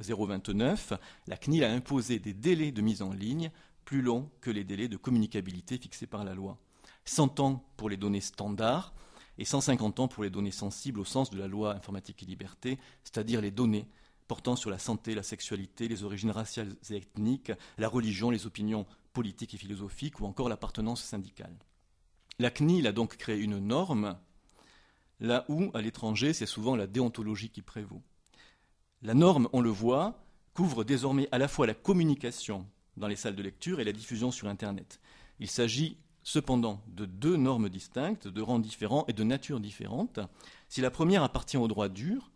029, 0.00 0.92
la 1.28 1.38
CNIL 1.38 1.64
a 1.64 1.72
imposé 1.72 2.18
des 2.18 2.34
délais 2.34 2.72
de 2.72 2.82
mise 2.82 3.00
en 3.00 3.14
ligne 3.14 3.50
plus 3.86 4.02
longs 4.02 4.30
que 4.42 4.50
les 4.50 4.64
délais 4.64 4.88
de 4.88 4.98
communicabilité 4.98 5.78
fixés 5.78 6.06
par 6.06 6.24
la 6.24 6.34
loi. 6.34 6.58
100 7.06 7.40
ans 7.40 7.64
pour 7.78 7.88
les 7.88 7.96
données 7.96 8.20
standards 8.20 8.92
et 9.38 9.46
150 9.46 10.00
ans 10.00 10.08
pour 10.08 10.24
les 10.24 10.30
données 10.30 10.50
sensibles 10.50 11.00
au 11.00 11.06
sens 11.06 11.30
de 11.30 11.38
la 11.38 11.48
loi 11.48 11.74
informatique 11.74 12.22
et 12.22 12.26
liberté, 12.26 12.78
c'est-à-dire 13.04 13.40
les 13.40 13.50
données 13.50 13.88
portant 14.28 14.56
sur 14.56 14.68
la 14.68 14.78
santé, 14.78 15.14
la 15.14 15.22
sexualité, 15.22 15.88
les 15.88 16.04
origines 16.04 16.32
raciales 16.32 16.76
et 16.90 16.96
ethniques, 16.96 17.52
la 17.78 17.88
religion, 17.88 18.28
les 18.28 18.44
opinions 18.44 18.84
politiques 19.14 19.54
et 19.54 19.58
philosophiques 19.58 20.20
ou 20.20 20.26
encore 20.26 20.50
l'appartenance 20.50 21.02
syndicale. 21.02 21.56
La 22.38 22.50
CNIL 22.50 22.86
a 22.86 22.92
donc 22.92 23.16
créé 23.16 23.38
une 23.38 23.58
norme 23.58 24.16
là 25.20 25.44
où, 25.48 25.70
à 25.74 25.80
l'étranger, 25.80 26.32
c'est 26.32 26.46
souvent 26.46 26.76
la 26.76 26.86
déontologie 26.86 27.50
qui 27.50 27.62
prévaut. 27.62 28.02
La 29.02 29.14
norme, 29.14 29.48
on 29.52 29.60
le 29.60 29.70
voit, 29.70 30.24
couvre 30.54 30.84
désormais 30.84 31.28
à 31.32 31.38
la 31.38 31.48
fois 31.48 31.66
la 31.66 31.74
communication 31.74 32.66
dans 32.96 33.06
les 33.06 33.16
salles 33.16 33.36
de 33.36 33.42
lecture 33.42 33.80
et 33.80 33.84
la 33.84 33.92
diffusion 33.92 34.30
sur 34.30 34.48
Internet. 34.48 35.00
Il 35.38 35.48
s'agit 35.48 35.96
cependant 36.22 36.82
de 36.88 37.04
deux 37.04 37.36
normes 37.36 37.68
distinctes, 37.68 38.28
de 38.28 38.42
rangs 38.42 38.58
différents 38.58 39.04
et 39.08 39.12
de 39.12 39.24
nature 39.24 39.60
différente. 39.60 40.20
Si 40.68 40.80
la 40.80 40.90
première 40.90 41.22
appartient 41.22 41.56
au 41.56 41.68
droit 41.68 41.88
dur, 41.88 42.30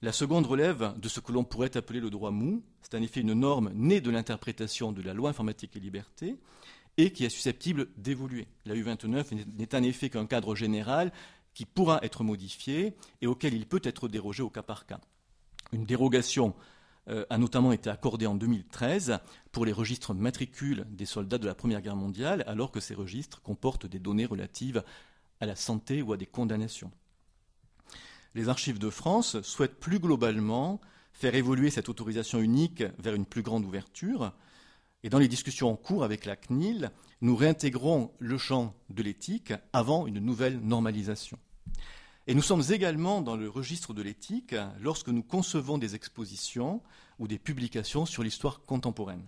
la 0.00 0.12
seconde 0.12 0.46
relève 0.46 0.94
de 0.96 1.08
ce 1.08 1.18
que 1.18 1.32
l'on 1.32 1.42
pourrait 1.42 1.76
appeler 1.76 1.98
le 1.98 2.10
droit 2.10 2.30
mou, 2.30 2.62
c'est 2.82 2.96
en 2.96 3.02
effet 3.02 3.20
une 3.20 3.32
norme 3.32 3.72
née 3.74 4.00
de 4.00 4.10
l'interprétation 4.10 4.92
de 4.92 5.02
la 5.02 5.12
loi 5.12 5.30
informatique 5.30 5.74
et 5.74 5.80
liberté 5.80 6.38
et 6.98 7.12
qui 7.12 7.24
est 7.24 7.30
susceptible 7.30 7.88
d'évoluer. 7.96 8.46
La 8.66 8.74
U29 8.74 9.46
n'est 9.56 9.74
en 9.74 9.82
effet 9.82 10.10
qu'un 10.10 10.26
cadre 10.26 10.54
général 10.54 11.12
qui 11.54 11.64
pourra 11.64 12.00
être 12.02 12.24
modifié 12.24 12.94
et 13.22 13.26
auquel 13.26 13.54
il 13.54 13.66
peut 13.66 13.80
être 13.82 14.08
dérogé 14.08 14.42
au 14.42 14.50
cas 14.50 14.62
par 14.62 14.84
cas. 14.84 15.00
Une 15.72 15.86
dérogation 15.86 16.54
euh, 17.08 17.24
a 17.30 17.38
notamment 17.38 17.72
été 17.72 17.88
accordée 17.88 18.26
en 18.26 18.34
2013 18.34 19.20
pour 19.52 19.64
les 19.64 19.72
registres 19.72 20.12
matricules 20.12 20.84
des 20.90 21.06
soldats 21.06 21.38
de 21.38 21.46
la 21.46 21.54
Première 21.54 21.80
Guerre 21.80 21.96
mondiale, 21.96 22.44
alors 22.46 22.70
que 22.70 22.80
ces 22.80 22.94
registres 22.94 23.40
comportent 23.42 23.86
des 23.86 23.98
données 23.98 24.26
relatives 24.26 24.82
à 25.40 25.46
la 25.46 25.56
santé 25.56 26.02
ou 26.02 26.12
à 26.12 26.16
des 26.16 26.26
condamnations. 26.26 26.90
Les 28.34 28.48
archives 28.48 28.78
de 28.78 28.90
France 28.90 29.40
souhaitent 29.42 29.80
plus 29.80 30.00
globalement 30.00 30.80
faire 31.12 31.34
évoluer 31.34 31.70
cette 31.70 31.88
autorisation 31.88 32.40
unique 32.40 32.84
vers 32.98 33.14
une 33.14 33.26
plus 33.26 33.42
grande 33.42 33.64
ouverture. 33.64 34.32
Et 35.04 35.10
dans 35.10 35.18
les 35.18 35.28
discussions 35.28 35.70
en 35.70 35.76
cours 35.76 36.02
avec 36.02 36.24
la 36.24 36.34
CNIL, 36.34 36.90
nous 37.20 37.36
réintégrons 37.36 38.12
le 38.18 38.36
champ 38.36 38.74
de 38.90 39.02
l'éthique 39.02 39.52
avant 39.72 40.06
une 40.06 40.18
nouvelle 40.18 40.58
normalisation. 40.60 41.38
Et 42.26 42.34
nous 42.34 42.42
sommes 42.42 42.64
également 42.70 43.22
dans 43.22 43.36
le 43.36 43.48
registre 43.48 43.94
de 43.94 44.02
l'éthique 44.02 44.54
lorsque 44.80 45.08
nous 45.08 45.22
concevons 45.22 45.78
des 45.78 45.94
expositions 45.94 46.82
ou 47.18 47.28
des 47.28 47.38
publications 47.38 48.06
sur 48.06 48.22
l'histoire 48.22 48.64
contemporaine. 48.66 49.26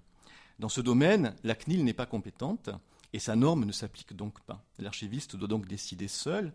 Dans 0.59 0.69
ce 0.69 0.81
domaine, 0.81 1.35
la 1.45 1.55
CNIL 1.55 1.85
n'est 1.85 1.95
pas 1.95 2.05
compétente 2.05 2.69
et 3.13 3.19
sa 3.19 3.37
norme 3.37 3.65
ne 3.65 3.73
s'applique 3.73 4.15
donc 4.15 4.41
pas. 4.41 4.65
L'archiviste 4.79 5.37
doit 5.37 5.49
donc 5.49 5.67
décider 5.67 6.09
seul 6.09 6.53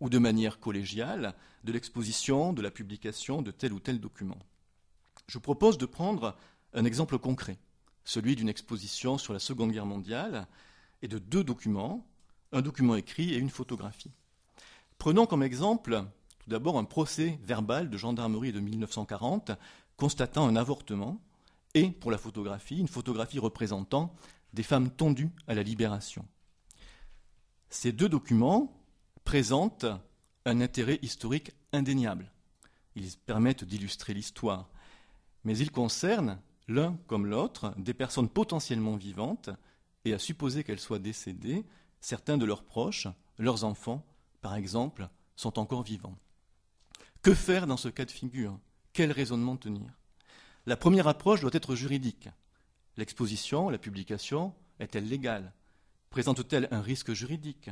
ou 0.00 0.08
de 0.10 0.18
manière 0.18 0.60
collégiale 0.60 1.34
de 1.64 1.72
l'exposition, 1.72 2.52
de 2.52 2.62
la 2.62 2.70
publication 2.70 3.42
de 3.42 3.50
tel 3.50 3.72
ou 3.72 3.80
tel 3.80 4.00
document. 4.00 4.38
Je 5.26 5.38
propose 5.38 5.78
de 5.78 5.86
prendre 5.86 6.36
un 6.72 6.84
exemple 6.84 7.18
concret, 7.18 7.58
celui 8.10 8.34
d'une 8.34 8.48
exposition 8.48 9.18
sur 9.18 9.32
la 9.32 9.38
Seconde 9.38 9.70
Guerre 9.70 9.86
mondiale 9.86 10.48
et 11.00 11.06
de 11.06 11.18
deux 11.18 11.44
documents, 11.44 12.04
un 12.50 12.60
document 12.60 12.96
écrit 12.96 13.32
et 13.34 13.38
une 13.38 13.50
photographie. 13.50 14.10
Prenons 14.98 15.26
comme 15.26 15.44
exemple 15.44 16.04
tout 16.40 16.50
d'abord 16.50 16.76
un 16.76 16.84
procès 16.84 17.38
verbal 17.44 17.88
de 17.88 17.96
gendarmerie 17.96 18.50
de 18.50 18.58
1940 18.58 19.52
constatant 19.96 20.48
un 20.48 20.56
avortement 20.56 21.20
et, 21.74 21.92
pour 21.92 22.10
la 22.10 22.18
photographie, 22.18 22.78
une 22.78 22.88
photographie 22.88 23.38
représentant 23.38 24.12
des 24.54 24.64
femmes 24.64 24.90
tondues 24.90 25.30
à 25.46 25.54
la 25.54 25.62
libération. 25.62 26.26
Ces 27.68 27.92
deux 27.92 28.08
documents 28.08 28.76
présentent 29.22 29.86
un 30.46 30.60
intérêt 30.60 30.98
historique 31.02 31.52
indéniable. 31.72 32.32
Ils 32.96 33.16
permettent 33.24 33.62
d'illustrer 33.62 34.14
l'histoire, 34.14 34.68
mais 35.44 35.56
ils 35.56 35.70
concernent, 35.70 36.40
l'un 36.70 36.96
comme 37.06 37.26
l'autre, 37.26 37.74
des 37.76 37.94
personnes 37.94 38.28
potentiellement 38.28 38.96
vivantes 38.96 39.50
et 40.04 40.14
à 40.14 40.18
supposer 40.18 40.64
qu'elles 40.64 40.80
soient 40.80 40.98
décédées, 40.98 41.64
certains 42.00 42.38
de 42.38 42.44
leurs 42.44 42.62
proches, 42.62 43.08
leurs 43.38 43.64
enfants 43.64 44.06
par 44.40 44.54
exemple, 44.54 45.08
sont 45.36 45.58
encore 45.58 45.82
vivants. 45.82 46.16
Que 47.22 47.34
faire 47.34 47.66
dans 47.66 47.76
ce 47.76 47.88
cas 47.88 48.06
de 48.06 48.10
figure? 48.10 48.58
Quel 48.92 49.12
raisonnement 49.12 49.56
tenir? 49.56 49.90
La 50.66 50.76
première 50.76 51.08
approche 51.08 51.40
doit 51.40 51.50
être 51.52 51.74
juridique. 51.74 52.28
L'exposition, 52.96 53.68
la 53.68 53.78
publication, 53.78 54.54
est-elle 54.78 55.08
légale? 55.08 55.52
Présente-t-elle 56.08 56.68
un 56.70 56.80
risque 56.80 57.12
juridique? 57.12 57.70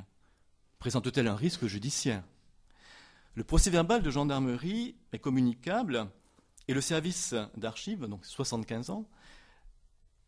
Présente-t-elle 0.79 1.29
un 1.29 1.37
risque 1.37 1.67
judiciaire? 1.67 2.23
Le 3.35 3.45
procès 3.45 3.71
verbal 3.71 4.03
de 4.03 4.11
gendarmerie 4.11 4.97
est 5.13 5.19
communicable 5.19 6.09
et 6.69 6.75
le 6.75 6.81
service 6.81 7.35
d'archives, 7.57 8.07
donc 8.07 8.25
75 8.25 8.91
ans, 8.91 9.09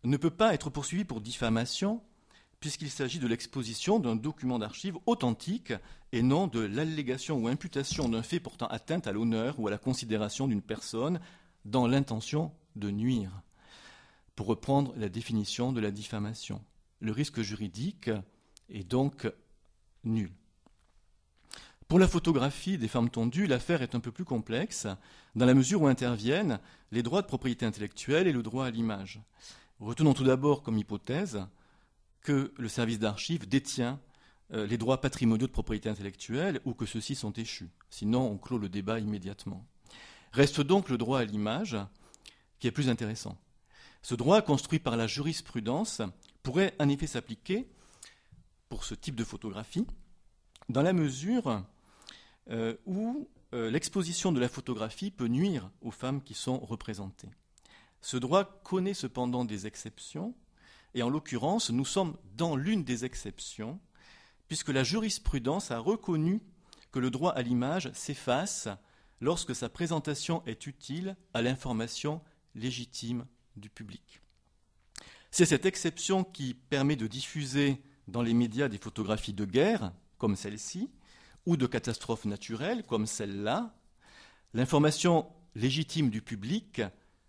ne 0.04 0.16
peut 0.16 0.30
pas 0.30 0.54
être 0.54 0.70
poursuivi 0.70 1.04
pour 1.04 1.20
diffamation 1.20 2.02
puisqu'il 2.61 2.90
s'agit 2.90 3.18
de 3.18 3.26
l'exposition 3.26 3.99
d'un 3.99 4.16
document 4.16 4.59
d'archives 4.59 4.99
authentique 5.06 5.73
et 6.12 6.23
non 6.23 6.47
de 6.47 6.61
l'allégation 6.61 7.38
ou 7.38 7.49
imputation 7.49 8.09
d'un 8.09 8.23
fait 8.23 8.38
portant 8.38 8.66
atteinte 8.66 9.06
à 9.06 9.12
l'honneur 9.12 9.59
ou 9.59 9.66
à 9.66 9.70
la 9.70 9.78
considération 9.78 10.47
d'une 10.47 10.62
personne 10.62 11.20
dans 11.64 11.87
l'intention 11.87 12.52
de 12.76 12.90
nuire. 12.90 13.42
Pour 14.37 14.47
reprendre 14.47 14.92
la 14.97 15.09
définition 15.09 15.73
de 15.73 15.80
la 15.80 15.90
diffamation, 15.90 16.62
le 17.00 17.12
risque 17.12 17.40
juridique 17.40 18.11
est 18.68 18.85
donc 18.85 19.30
nul. 20.04 20.30
Pour 21.90 21.99
la 21.99 22.06
photographie 22.06 22.78
des 22.78 22.87
femmes 22.87 23.11
tondues, 23.11 23.49
l'affaire 23.49 23.82
est 23.82 23.97
un 23.97 24.00
peu 24.00 24.12
plus 24.12 24.25
complexe, 24.25 24.87
dans 25.35 25.44
la 25.44 25.54
mesure 25.54 25.82
où 25.82 25.88
interviennent 25.88 26.61
les 26.92 27.02
droits 27.02 27.20
de 27.20 27.26
propriété 27.26 27.66
intellectuelle 27.66 28.28
et 28.28 28.32
le 28.32 28.44
droit 28.44 28.66
à 28.66 28.70
l'image. 28.70 29.20
Retenons 29.80 30.14
tout 30.14 30.23
d'abord 30.23 30.62
comme 30.62 30.78
hypothèse 30.78 31.44
que 32.20 32.54
le 32.56 32.68
service 32.68 33.00
d'archives 33.00 33.49
détient 33.49 33.99
euh, 34.52 34.68
les 34.68 34.78
droits 34.78 35.00
patrimoniaux 35.00 35.49
de 35.49 35.52
propriété 35.52 35.88
intellectuelle 35.88 36.61
ou 36.64 36.75
que 36.75 36.87
ceux-ci 36.87 37.16
sont 37.16 37.32
échus. 37.32 37.70
Sinon, 37.90 38.25
on 38.30 38.38
clôt 38.38 38.59
le 38.59 38.68
débat 38.68 39.00
immédiatement. 39.00 39.66
Reste 40.30 40.61
donc 40.61 40.90
le 40.90 40.97
droit 40.97 41.18
à 41.18 41.25
l'image, 41.25 41.76
qui 42.61 42.68
est 42.68 42.70
plus 42.70 42.88
intéressant. 42.88 43.37
Ce 44.02 44.14
droit, 44.14 44.42
construit 44.42 44.78
par 44.78 44.97
la 44.97 45.09
jurisprudence, 45.09 46.02
pourrait 46.44 46.73
en 46.78 46.88
effet 46.88 47.09
s'appliquer 47.09 47.68
pour 48.68 48.85
ce 48.85 48.94
type 48.94 49.16
de 49.16 49.25
photographie, 49.25 49.88
dans 50.68 50.82
la 50.82 50.92
mesure 50.92 51.64
euh, 52.50 52.76
où 52.87 53.28
euh, 53.52 53.71
l'exposition 53.71 54.33
de 54.33 54.40
la 54.40 54.49
photographie 54.49 55.11
peut 55.11 55.26
nuire 55.26 55.71
aux 55.83 55.90
femmes 55.90 56.23
qui 56.23 56.35
sont 56.35 56.59
représentées. 56.59 57.30
Ce 58.00 58.16
droit 58.16 58.45
connaît 58.62 58.95
cependant 58.95 59.45
des 59.45 59.66
exceptions, 59.66 60.35
et 60.95 61.02
en 61.02 61.11
l'occurrence, 61.11 61.71
nous 61.71 61.85
sommes 61.85 62.16
dans 62.37 62.57
l'une 62.57 62.85
des 62.85 63.04
exceptions, 63.04 63.78
puisque 64.49 64.71
la 64.71 64.83
jurisprudence 64.83 65.71
a 65.71 65.78
reconnu 65.78 66.40
que 66.90 66.99
le 66.99 67.11
droit 67.11 67.33
à 67.33 67.42
l'image 67.42 67.90
s'efface 67.92 68.69
lorsque 69.21 69.54
sa 69.54 69.69
présentation 69.69 70.42
est 70.47 70.66
utile 70.66 71.16
à 71.35 71.42
l'information 71.42 72.21
légitime 72.54 73.26
du 73.57 73.71
public. 73.71 74.21
C'est 75.30 75.47
cette 75.47 75.66
exception 75.66 76.25
qui 76.25 76.54
permet 76.54 76.97
de 76.97 77.07
diffuser 77.07 77.80
dans 78.09 78.23
les 78.23 78.35
médias 78.35 78.69
des 78.69 78.78
photographies 78.78 79.33
de 79.33 79.45
guerre, 79.45 79.92
comme 80.19 80.35
celle-ci, 80.35 80.90
ou 81.47 81.56
de 81.56 81.66
catastrophes 81.66 82.25
naturelles, 82.25 82.85
comme 82.85 83.06
celle-là. 83.06 83.75
L'information 84.54 85.26
légitime 85.54 86.11
du 86.11 86.23
public, 86.23 86.82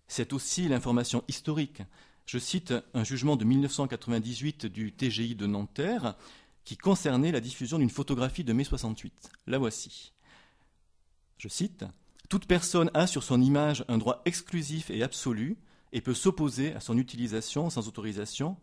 c'est 0.07 0.33
aussi 0.33 0.67
l'information 0.67 1.23
historique. 1.27 1.81
Je 2.25 2.37
cite 2.37 2.73
un 2.93 3.03
jugement 3.03 3.35
de 3.35 3.45
1998 3.45 4.65
du 4.65 4.93
TGI 4.93 5.35
de 5.35 5.47
Nanterre 5.47 6.15
qui 6.63 6.77
concernait 6.77 7.31
la 7.31 7.41
diffusion 7.41 7.79
d'une 7.79 7.89
photographie 7.89 8.43
de 8.43 8.53
mai 8.53 8.63
68. 8.63 9.31
La 9.47 9.57
voici. 9.57 10.13
Je 11.37 11.47
cite 11.47 11.85
Toute 12.29 12.45
personne 12.45 12.91
a 12.93 13.07
sur 13.07 13.23
son 13.23 13.41
image 13.41 13.83
un 13.87 13.97
droit 13.97 14.21
exclusif 14.25 14.91
et 14.91 15.03
absolu 15.03 15.57
et 15.91 16.01
peut 16.01 16.13
s'opposer 16.13 16.73
à 16.73 16.79
son 16.79 16.97
utilisation 16.97 17.69
sans 17.69 17.87
autorisation, 17.87 18.57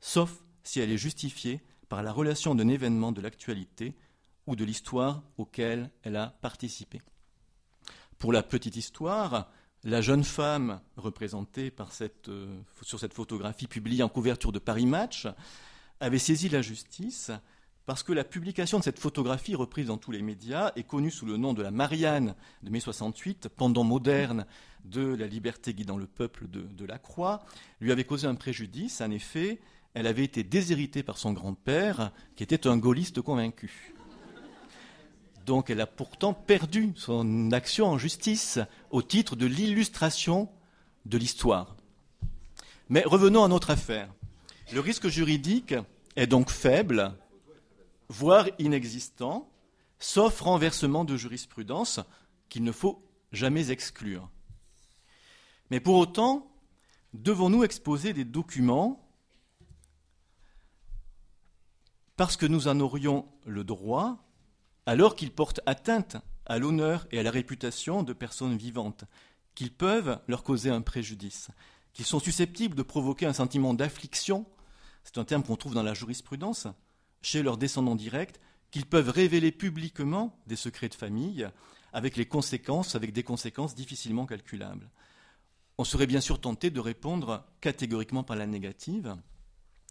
sauf 0.00 0.44
si 0.62 0.80
elle 0.80 0.92
est 0.92 0.98
justifiée 0.98 1.60
par 1.88 2.02
la 2.02 2.12
relation 2.12 2.54
d'un 2.54 2.68
événement 2.68 3.12
de 3.12 3.20
l'actualité 3.20 3.96
ou 4.48 4.56
de 4.56 4.64
l'histoire 4.64 5.22
auquel 5.36 5.90
elle 6.02 6.16
a 6.16 6.34
participé. 6.40 7.00
Pour 8.18 8.32
la 8.32 8.42
petite 8.42 8.76
histoire, 8.76 9.50
la 9.84 10.00
jeune 10.00 10.24
femme 10.24 10.80
représentée 10.96 11.72
euh, 12.28 12.60
sur 12.82 12.98
cette 12.98 13.14
photographie 13.14 13.68
publiée 13.68 14.02
en 14.02 14.08
couverture 14.08 14.50
de 14.50 14.58
Paris 14.58 14.86
Match 14.86 15.28
avait 16.00 16.18
saisi 16.18 16.48
la 16.48 16.62
justice 16.62 17.30
parce 17.84 18.02
que 18.02 18.12
la 18.12 18.24
publication 18.24 18.78
de 18.78 18.84
cette 18.84 18.98
photographie 18.98 19.54
reprise 19.54 19.86
dans 19.86 19.98
tous 19.98 20.12
les 20.12 20.22
médias 20.22 20.72
est 20.76 20.82
connue 20.82 21.10
sous 21.10 21.26
le 21.26 21.36
nom 21.36 21.52
de 21.52 21.62
la 21.62 21.70
Marianne 21.70 22.34
de 22.62 22.70
mai 22.70 22.80
68, 22.80 23.48
pendant 23.48 23.84
moderne 23.84 24.46
de 24.84 25.14
la 25.14 25.26
liberté 25.26 25.74
guidant 25.74 25.98
le 25.98 26.06
peuple 26.06 26.48
de, 26.48 26.62
de 26.62 26.84
la 26.86 26.98
Croix, 26.98 27.44
lui 27.80 27.92
avait 27.92 28.04
causé 28.04 28.26
un 28.26 28.34
préjudice. 28.34 29.00
En 29.00 29.10
effet, 29.10 29.60
elle 29.94 30.06
avait 30.06 30.24
été 30.24 30.42
déshéritée 30.42 31.02
par 31.02 31.18
son 31.18 31.32
grand-père, 31.32 32.12
qui 32.36 32.42
était 32.42 32.66
un 32.66 32.76
gaulliste 32.76 33.20
convaincu. 33.20 33.94
Donc 35.48 35.70
elle 35.70 35.80
a 35.80 35.86
pourtant 35.86 36.34
perdu 36.34 36.92
son 36.94 37.52
action 37.52 37.86
en 37.86 37.96
justice 37.96 38.58
au 38.90 39.00
titre 39.00 39.34
de 39.34 39.46
l'illustration 39.46 40.50
de 41.06 41.16
l'histoire. 41.16 41.74
Mais 42.90 43.02
revenons 43.06 43.44
à 43.44 43.48
notre 43.48 43.70
affaire. 43.70 44.12
Le 44.74 44.80
risque 44.80 45.08
juridique 45.08 45.74
est 46.16 46.26
donc 46.26 46.50
faible, 46.50 47.14
voire 48.10 48.46
inexistant, 48.58 49.50
sauf 49.98 50.38
renversement 50.42 51.06
de 51.06 51.16
jurisprudence 51.16 52.00
qu'il 52.50 52.62
ne 52.62 52.72
faut 52.72 53.02
jamais 53.32 53.70
exclure. 53.70 54.28
Mais 55.70 55.80
pour 55.80 55.96
autant, 55.96 56.52
devons-nous 57.14 57.64
exposer 57.64 58.12
des 58.12 58.26
documents 58.26 59.02
parce 62.18 62.36
que 62.36 62.44
nous 62.44 62.68
en 62.68 62.80
aurions 62.80 63.26
le 63.46 63.64
droit 63.64 64.27
alors 64.88 65.16
qu'ils 65.16 65.32
portent 65.32 65.60
atteinte 65.66 66.16
à 66.46 66.58
l'honneur 66.58 67.06
et 67.10 67.18
à 67.18 67.22
la 67.22 67.30
réputation 67.30 68.02
de 68.02 68.14
personnes 68.14 68.56
vivantes, 68.56 69.04
qu'ils 69.54 69.70
peuvent 69.70 70.18
leur 70.28 70.42
causer 70.42 70.70
un 70.70 70.80
préjudice, 70.80 71.48
qu'ils 71.92 72.06
sont 72.06 72.20
susceptibles 72.20 72.74
de 72.74 72.82
provoquer 72.82 73.26
un 73.26 73.34
sentiment 73.34 73.74
d'affliction, 73.74 74.46
c'est 75.04 75.18
un 75.18 75.26
terme 75.26 75.42
qu'on 75.42 75.56
trouve 75.56 75.74
dans 75.74 75.82
la 75.82 75.92
jurisprudence, 75.92 76.68
chez 77.20 77.42
leurs 77.42 77.58
descendants 77.58 77.96
directs, 77.96 78.40
qu'ils 78.70 78.86
peuvent 78.86 79.10
révéler 79.10 79.52
publiquement 79.52 80.40
des 80.46 80.56
secrets 80.56 80.88
de 80.88 80.94
famille, 80.94 81.46
avec 81.92 82.16
les 82.16 82.24
conséquences, 82.24 82.94
avec 82.94 83.12
des 83.12 83.24
conséquences 83.24 83.74
difficilement 83.74 84.24
calculables. 84.24 84.88
On 85.76 85.84
serait 85.84 86.06
bien 86.06 86.22
sûr 86.22 86.40
tenté 86.40 86.70
de 86.70 86.80
répondre 86.80 87.44
catégoriquement 87.60 88.24
par 88.24 88.36
la 88.36 88.46
négative, 88.46 89.14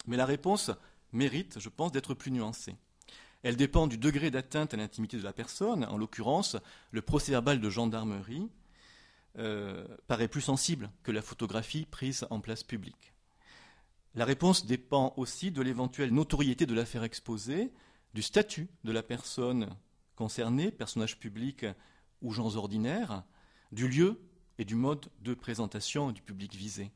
mais 0.08 0.18
la 0.18 0.26
réponse 0.26 0.72
mérite, 1.12 1.60
je 1.60 1.70
pense, 1.70 1.92
d'être 1.92 2.16
plus 2.16 2.32
nuancée. 2.32 2.78
Elle 3.44 3.56
dépend 3.56 3.88
du 3.88 3.98
degré 3.98 4.32
d'atteinte 4.32 4.74
à 4.74 4.78
l'intimité 4.78 5.18
de 5.18 5.24
la 5.24 5.34
personne. 5.34 5.86
En 5.86 5.98
l'occurrence, 5.98 6.58
le 6.92 7.02
procès-verbal 7.02 7.60
de 7.60 7.70
gendarmerie 7.70 8.50
euh, 9.38 9.86
paraît 10.08 10.28
plus 10.28 10.42
sensible 10.42 10.90
que 11.04 11.12
la 11.12 11.22
photographie 11.22 11.86
prise 11.86 12.26
en 12.30 12.40
place 12.40 12.64
publique. 12.64 13.14
La 14.16 14.26
réponse 14.26 14.66
dépend 14.66 15.14
aussi 15.16 15.52
de 15.52 15.62
l'éventuelle 15.62 16.12
notoriété 16.12 16.66
de 16.66 16.74
l'affaire 16.74 17.04
exposée, 17.04 17.72
du 18.16 18.24
statut 18.24 18.68
de 18.84 18.92
la 18.92 19.04
personne 19.04 19.70
concernée, 20.16 20.72
personnage 20.72 21.20
public 21.20 21.66
ou 22.24 22.34
gens 22.34 22.56
ordinaires, 22.56 23.24
du 23.72 23.88
lieu 23.88 24.20
et 24.58 24.66
du 24.66 24.74
mode 24.74 25.06
de 25.22 25.36
présentation 25.36 26.12
du 26.12 26.24
public 26.24 26.56
visé. 26.56 26.92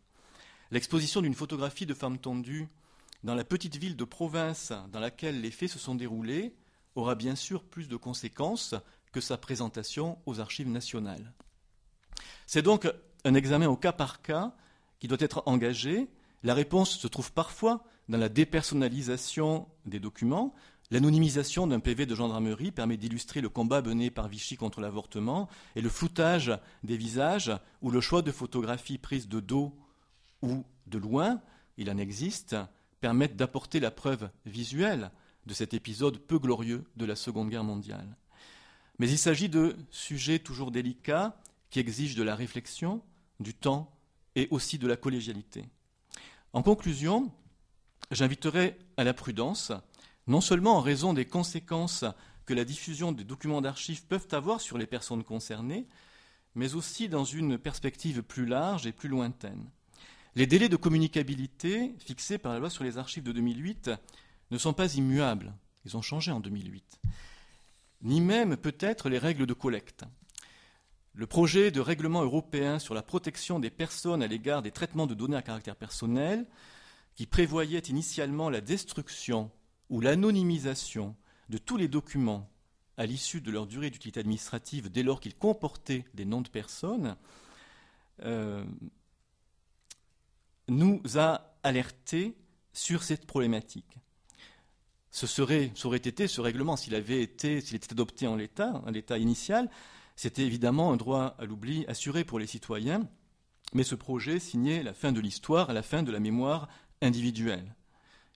L'exposition 0.72 1.22
d'une 1.22 1.36
photographie 1.36 1.86
de 1.86 1.94
femme 1.94 2.18
tendue 2.18 2.68
dans 3.24 3.36
la 3.36 3.44
petite 3.44 3.78
ville 3.78 3.96
de 3.96 4.04
province 4.04 4.74
dans 4.92 5.00
laquelle 5.00 5.42
les 5.42 5.52
faits 5.52 5.70
se 5.70 5.80
sont 5.80 5.96
déroulés 5.96 6.54
aura 6.96 7.16
bien 7.16 7.36
sûr 7.36 7.64
plus 7.64 7.88
de 7.88 7.96
conséquences 7.96 8.76
que 9.12 9.22
sa 9.22 9.38
présentation 9.38 10.18
aux 10.26 10.40
archives 10.40 10.70
nationales. 10.70 11.34
C'est 12.48 12.62
donc 12.62 12.92
un 13.24 13.34
examen 13.34 13.68
au 13.68 13.78
cas 13.78 13.92
par 13.92 14.22
cas 14.22 14.54
qui 15.00 15.08
doit 15.08 15.18
être 15.20 15.44
engagé. 15.46 16.08
La 16.44 16.54
réponse 16.54 16.98
se 16.98 17.08
trouve 17.08 17.32
parfois 17.32 17.84
dans 18.10 18.18
la 18.18 18.30
dépersonnalisation 18.30 19.68
des 19.86 20.00
documents. 20.00 20.54
L'anonymisation 20.90 21.68
d'un 21.68 21.80
PV 21.80 22.06
de 22.06 22.16
gendarmerie 22.16 22.72
permet 22.72 22.98
d'illustrer 22.98 23.40
le 23.40 23.50
combat 23.50 23.82
mené 23.82 24.12
par 24.12 24.28
Vichy 24.28 24.58
contre 24.58 24.82
l'avortement 24.82 25.48
et 25.76 25.82
le 25.82 25.90
floutage 25.90 26.52
des 26.84 26.98
visages 26.98 27.52
ou 27.82 27.92
le 27.92 28.02
choix 28.02 28.22
de 28.22 28.32
photographies 28.32 28.98
prises 28.98 29.30
de 29.30 29.40
dos 29.40 29.74
ou 30.42 30.66
de 30.88 30.98
loin, 30.98 31.40
il 31.78 31.90
en 31.90 31.98
existe, 31.98 32.58
permettent 33.02 33.36
d'apporter 33.36 33.80
la 33.80 33.92
preuve 33.92 34.30
visuelle 34.46 35.12
de 35.46 35.54
cet 35.54 35.74
épisode 35.74 36.20
peu 36.20 36.40
glorieux 36.40 36.86
de 36.96 37.06
la 37.06 37.16
Seconde 37.16 37.50
Guerre 37.50 37.64
mondiale. 37.64 38.16
Mais 39.00 39.10
il 39.10 39.18
s'agit 39.18 39.50
de 39.50 39.76
sujets 39.90 40.40
toujours 40.40 40.72
délicats 40.72 41.42
qui 41.72 41.80
exigent 41.80 42.16
de 42.16 42.24
la 42.24 42.36
réflexion, 42.36 43.02
du 43.40 43.54
temps 43.54 43.92
et 44.36 44.48
aussi 44.52 44.78
de 44.78 44.88
la 44.88 44.96
collégialité. 44.96 45.66
En 46.54 46.62
conclusion, 46.62 47.32
j'inviterai 48.12 48.78
à 48.98 49.04
la 49.04 49.14
prudence, 49.14 49.72
non 50.28 50.42
seulement 50.42 50.78
en 50.78 50.82
raison 50.82 51.14
des 51.14 51.26
conséquences 51.26 52.06
que 52.46 52.54
la 52.54 52.66
diffusion 52.66 53.12
des 53.12 53.24
documents 53.24 53.62
d'archives 53.62 54.06
peuvent 54.06 54.28
avoir 54.32 54.62
sur 54.62 54.78
les 54.78 54.86
personnes 54.86 55.24
concernées, 55.24 55.88
mais 56.54 56.76
aussi 56.76 57.10
dans 57.10 57.24
une 57.24 57.58
perspective 57.58 58.22
plus 58.22 58.46
large 58.46 58.86
et 58.86 58.92
plus 58.92 59.10
lointaine. 59.10 59.70
Les 60.36 60.48
délais 60.48 60.70
de 60.70 60.78
communicabilité 60.78 61.94
fixés 62.00 62.38
par 62.38 62.54
la 62.54 62.60
loi 62.60 62.70
sur 62.70 62.86
les 62.86 62.98
archives 62.98 63.24
de 63.24 63.34
2008 63.34 63.92
ne 64.52 64.58
sont 64.58 64.74
pas 64.74 64.96
immuables. 64.96 65.54
Ils 65.84 65.98
ont 65.98 66.02
changé 66.02 66.32
en 66.32 66.40
2008. 66.40 67.02
Ni 68.04 68.22
même 68.22 68.56
peut-être 68.56 69.10
les 69.10 69.18
règles 69.18 69.46
de 69.46 69.54
collecte. 69.54 70.06
Le 71.14 71.28
projet 71.28 71.70
de 71.72 71.82
règlement 71.82 72.24
européen 72.24 72.80
sur 72.80 72.94
la 72.94 73.02
protection 73.02 73.60
des 73.60 73.70
personnes 73.70 74.24
à 74.24 74.28
l'égard 74.28 74.62
des 74.62 74.72
traitements 74.72 75.08
de 75.08 75.14
données 75.14 75.36
à 75.36 75.42
caractère 75.42 75.76
personnel, 75.76 76.46
qui 77.16 77.26
prévoyait 77.26 77.80
initialement 77.80 78.50
la 78.50 78.62
destruction 78.62 79.52
ou 79.90 80.00
l'anonymisation 80.00 81.14
de 81.50 81.58
tous 81.58 81.76
les 81.76 81.90
documents 81.90 82.50
à 82.96 83.06
l'issue 83.06 83.42
de 83.42 83.52
leur 83.52 83.68
durée 83.68 83.90
d'utilité 83.90 84.22
administrative 84.22 84.90
dès 84.90 85.04
lors 85.04 85.20
qu'ils 85.20 85.36
comportaient 85.36 86.06
des 86.14 86.24
noms 86.24 86.42
de 86.42 86.48
personnes, 86.48 87.18
euh, 88.24 88.64
nous 90.68 91.02
a 91.16 91.56
alertés 91.64 92.36
sur 92.74 93.04
cette 93.04 93.26
problématique. 93.26 93.98
Ce 95.12 95.28
serait, 95.28 95.72
ça 95.76 95.88
aurait 95.88 95.98
été 95.98 96.28
ce 96.28 96.40
règlement 96.40 96.78
s'il 96.78 96.96
avait 96.96 97.22
été, 97.22 97.60
s'il 97.60 97.76
était 97.76 97.92
adopté 97.92 98.28
en 98.28 98.36
l'état, 98.36 98.82
en 98.86 98.92
l'état 98.92 99.18
initial, 99.18 99.70
c'était 100.16 100.46
évidemment 100.46 100.94
un 100.94 100.98
droit 100.98 101.36
à 101.38 101.46
l'oubli 101.46 101.86
assuré 101.88 102.24
pour 102.24 102.40
les 102.40 102.48
citoyens, 102.48 103.08
mais 103.74 103.84
ce 103.84 103.96
projet 103.96 104.40
signait 104.40 104.84
la 104.84 104.94
fin 104.94 105.12
de 105.12 105.20
l'histoire, 105.20 105.74
la 105.74 105.84
fin 105.84 106.04
de 106.04 106.12
la 106.12 106.20
mémoire 106.20 106.70
individuelle. 107.02 107.76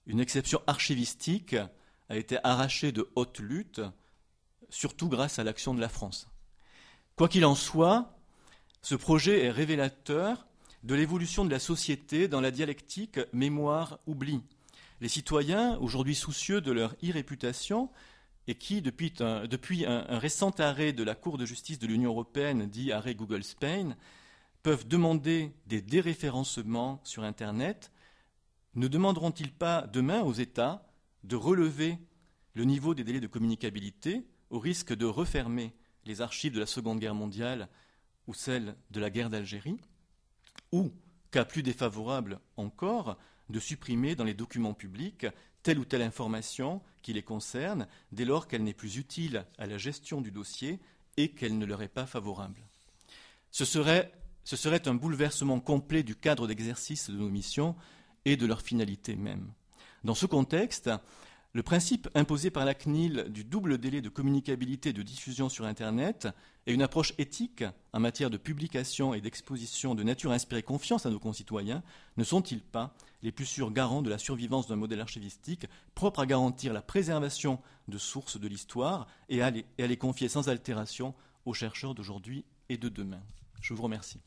Une 0.05 0.19
exception 0.19 0.61
archivistique 0.67 1.55
a 2.09 2.17
été 2.17 2.37
arrachée 2.43 2.91
de 2.91 3.09
haute 3.15 3.39
lutte, 3.39 3.81
surtout 4.69 5.09
grâce 5.09 5.39
à 5.39 5.43
l'action 5.43 5.73
de 5.73 5.81
la 5.81 5.89
France. 5.89 6.27
Quoi 7.15 7.29
qu'il 7.29 7.45
en 7.45 7.55
soit, 7.55 8.17
ce 8.81 8.95
projet 8.95 9.45
est 9.45 9.51
révélateur 9.51 10.45
de 10.85 10.93
l'évolution 10.93 11.43
de 11.43 11.49
la 11.49 11.57
société 11.57 12.27
dans 12.27 12.41
la 12.41 12.51
dialectique 12.51 13.19
mémoire-oubli. 13.33 14.43
Les 15.01 15.07
citoyens, 15.07 15.79
aujourd'hui 15.79 16.13
soucieux 16.13 16.61
de 16.61 16.71
leur 16.71 16.95
irréputation, 17.01 17.89
et 18.47 18.53
qui, 18.53 18.83
depuis, 18.83 19.15
un, 19.19 20.19
récent 20.19 20.51
arrêt 20.59 20.93
de 20.93 21.01
la 21.03 21.15
Cour 21.15 21.39
de 21.39 21.45
justice 21.47 21.79
de 21.79 21.87
l'Union 21.87 22.11
européenne, 22.11 22.69
dit 22.69 22.91
arrêt 22.91 23.15
Google 23.15 23.43
Spain, 23.43 23.95
peuvent 24.61 24.87
demander 24.87 25.51
des 25.65 25.81
déréférencements 25.81 27.01
sur 27.03 27.23
Internet, 27.23 27.91
ne 28.75 28.87
demanderont-ils 28.87 29.51
pas 29.51 29.87
demain 29.87 30.21
aux 30.21 30.33
États 30.33 30.87
de 31.23 31.35
relever 31.35 31.97
le 32.53 32.63
niveau 32.63 32.93
des 32.93 33.03
délais 33.03 33.19
de 33.19 33.27
communicabilité 33.27 34.27
au 34.51 34.59
risque 34.59 34.93
de 34.93 35.05
refermer 35.05 35.73
les 36.05 36.21
archives 36.21 36.53
de 36.53 36.59
la 36.59 36.67
Seconde 36.67 36.99
Guerre 36.99 37.15
mondiale 37.15 37.69
ou 38.27 38.35
celles 38.35 38.75
de 38.91 38.99
la 38.99 39.09
guerre 39.09 39.31
d'Algérie? 39.31 39.79
Ou, 40.71 40.91
cas 41.31 41.45
plus 41.45 41.63
défavorable 41.63 42.39
encore, 42.57 43.17
de 43.49 43.59
supprimer 43.59 44.15
dans 44.15 44.23
les 44.23 44.33
documents 44.33 44.73
publics 44.73 45.27
telle 45.63 45.79
ou 45.79 45.85
telle 45.85 46.01
information 46.01 46.81
qui 47.01 47.13
les 47.13 47.23
concerne 47.23 47.87
dès 48.11 48.25
lors 48.25 48.47
qu'elle 48.47 48.63
n'est 48.63 48.73
plus 48.73 48.97
utile 48.97 49.45
à 49.57 49.65
la 49.65 49.77
gestion 49.77 50.21
du 50.21 50.31
dossier 50.31 50.79
et 51.17 51.31
qu'elle 51.31 51.57
ne 51.57 51.65
leur 51.65 51.81
est 51.81 51.87
pas 51.87 52.05
favorable. 52.05 52.61
Ce 53.51 53.65
serait, 53.65 54.11
ce 54.43 54.55
serait 54.55 54.87
un 54.87 54.93
bouleversement 54.93 55.59
complet 55.59 56.03
du 56.03 56.15
cadre 56.15 56.47
d'exercice 56.47 57.09
de 57.09 57.17
nos 57.17 57.29
missions 57.29 57.75
et 58.25 58.37
de 58.37 58.45
leur 58.45 58.61
finalité 58.61 59.15
même. 59.15 59.51
Dans 60.03 60.15
ce 60.15 60.25
contexte, 60.25 60.89
le 61.55 61.63
principe 61.63 62.09
imposé 62.15 62.49
par 62.49 62.65
la 62.65 62.73
CNIL 62.73 63.27
du 63.29 63.45
double 63.45 63.77
délai 63.77 64.01
de 64.01 64.09
communicabilité 64.09 64.89
et 64.89 64.93
de 64.93 65.01
diffusion 65.01 65.47
sur 65.47 65.63
Internet 65.63 66.27
et 66.67 66.73
une 66.73 66.81
approche 66.81 67.13
éthique 67.17 67.63
en 67.93 68.01
matière 68.01 68.29
de 68.29 68.35
publication 68.35 69.13
et 69.13 69.21
d'exposition 69.21 69.95
de 69.95 70.03
nature 70.03 70.31
à 70.31 70.33
inspirer 70.33 70.63
confiance 70.63 71.05
à 71.05 71.09
nos 71.09 71.17
concitoyens 71.17 71.81
ne 72.17 72.25
sont-ils 72.25 72.61
pas 72.61 72.93
les 73.23 73.31
plus 73.31 73.45
sûrs 73.45 73.71
garants 73.71 74.01
de 74.01 74.09
la 74.09 74.17
survivance 74.17 74.67
d'un 74.67 74.75
modèle 74.75 74.99
archivistique 74.99 75.65
propre 75.95 76.19
à 76.19 76.25
garantir 76.25 76.73
la 76.73 76.81
préservation 76.81 77.61
de 77.87 77.97
sources 77.97 78.37
de 78.37 78.49
l'histoire 78.49 79.07
et 79.29 79.41
à 79.41 79.49
les 79.49 79.97
confier 79.97 80.27
sans 80.27 80.49
altération 80.49 81.15
aux 81.45 81.53
chercheurs 81.53 81.95
d'aujourd'hui 81.95 82.43
et 82.67 82.75
de 82.75 82.89
demain? 82.89 83.21
Je 83.61 83.73
vous 83.73 83.83
remercie. 83.83 84.19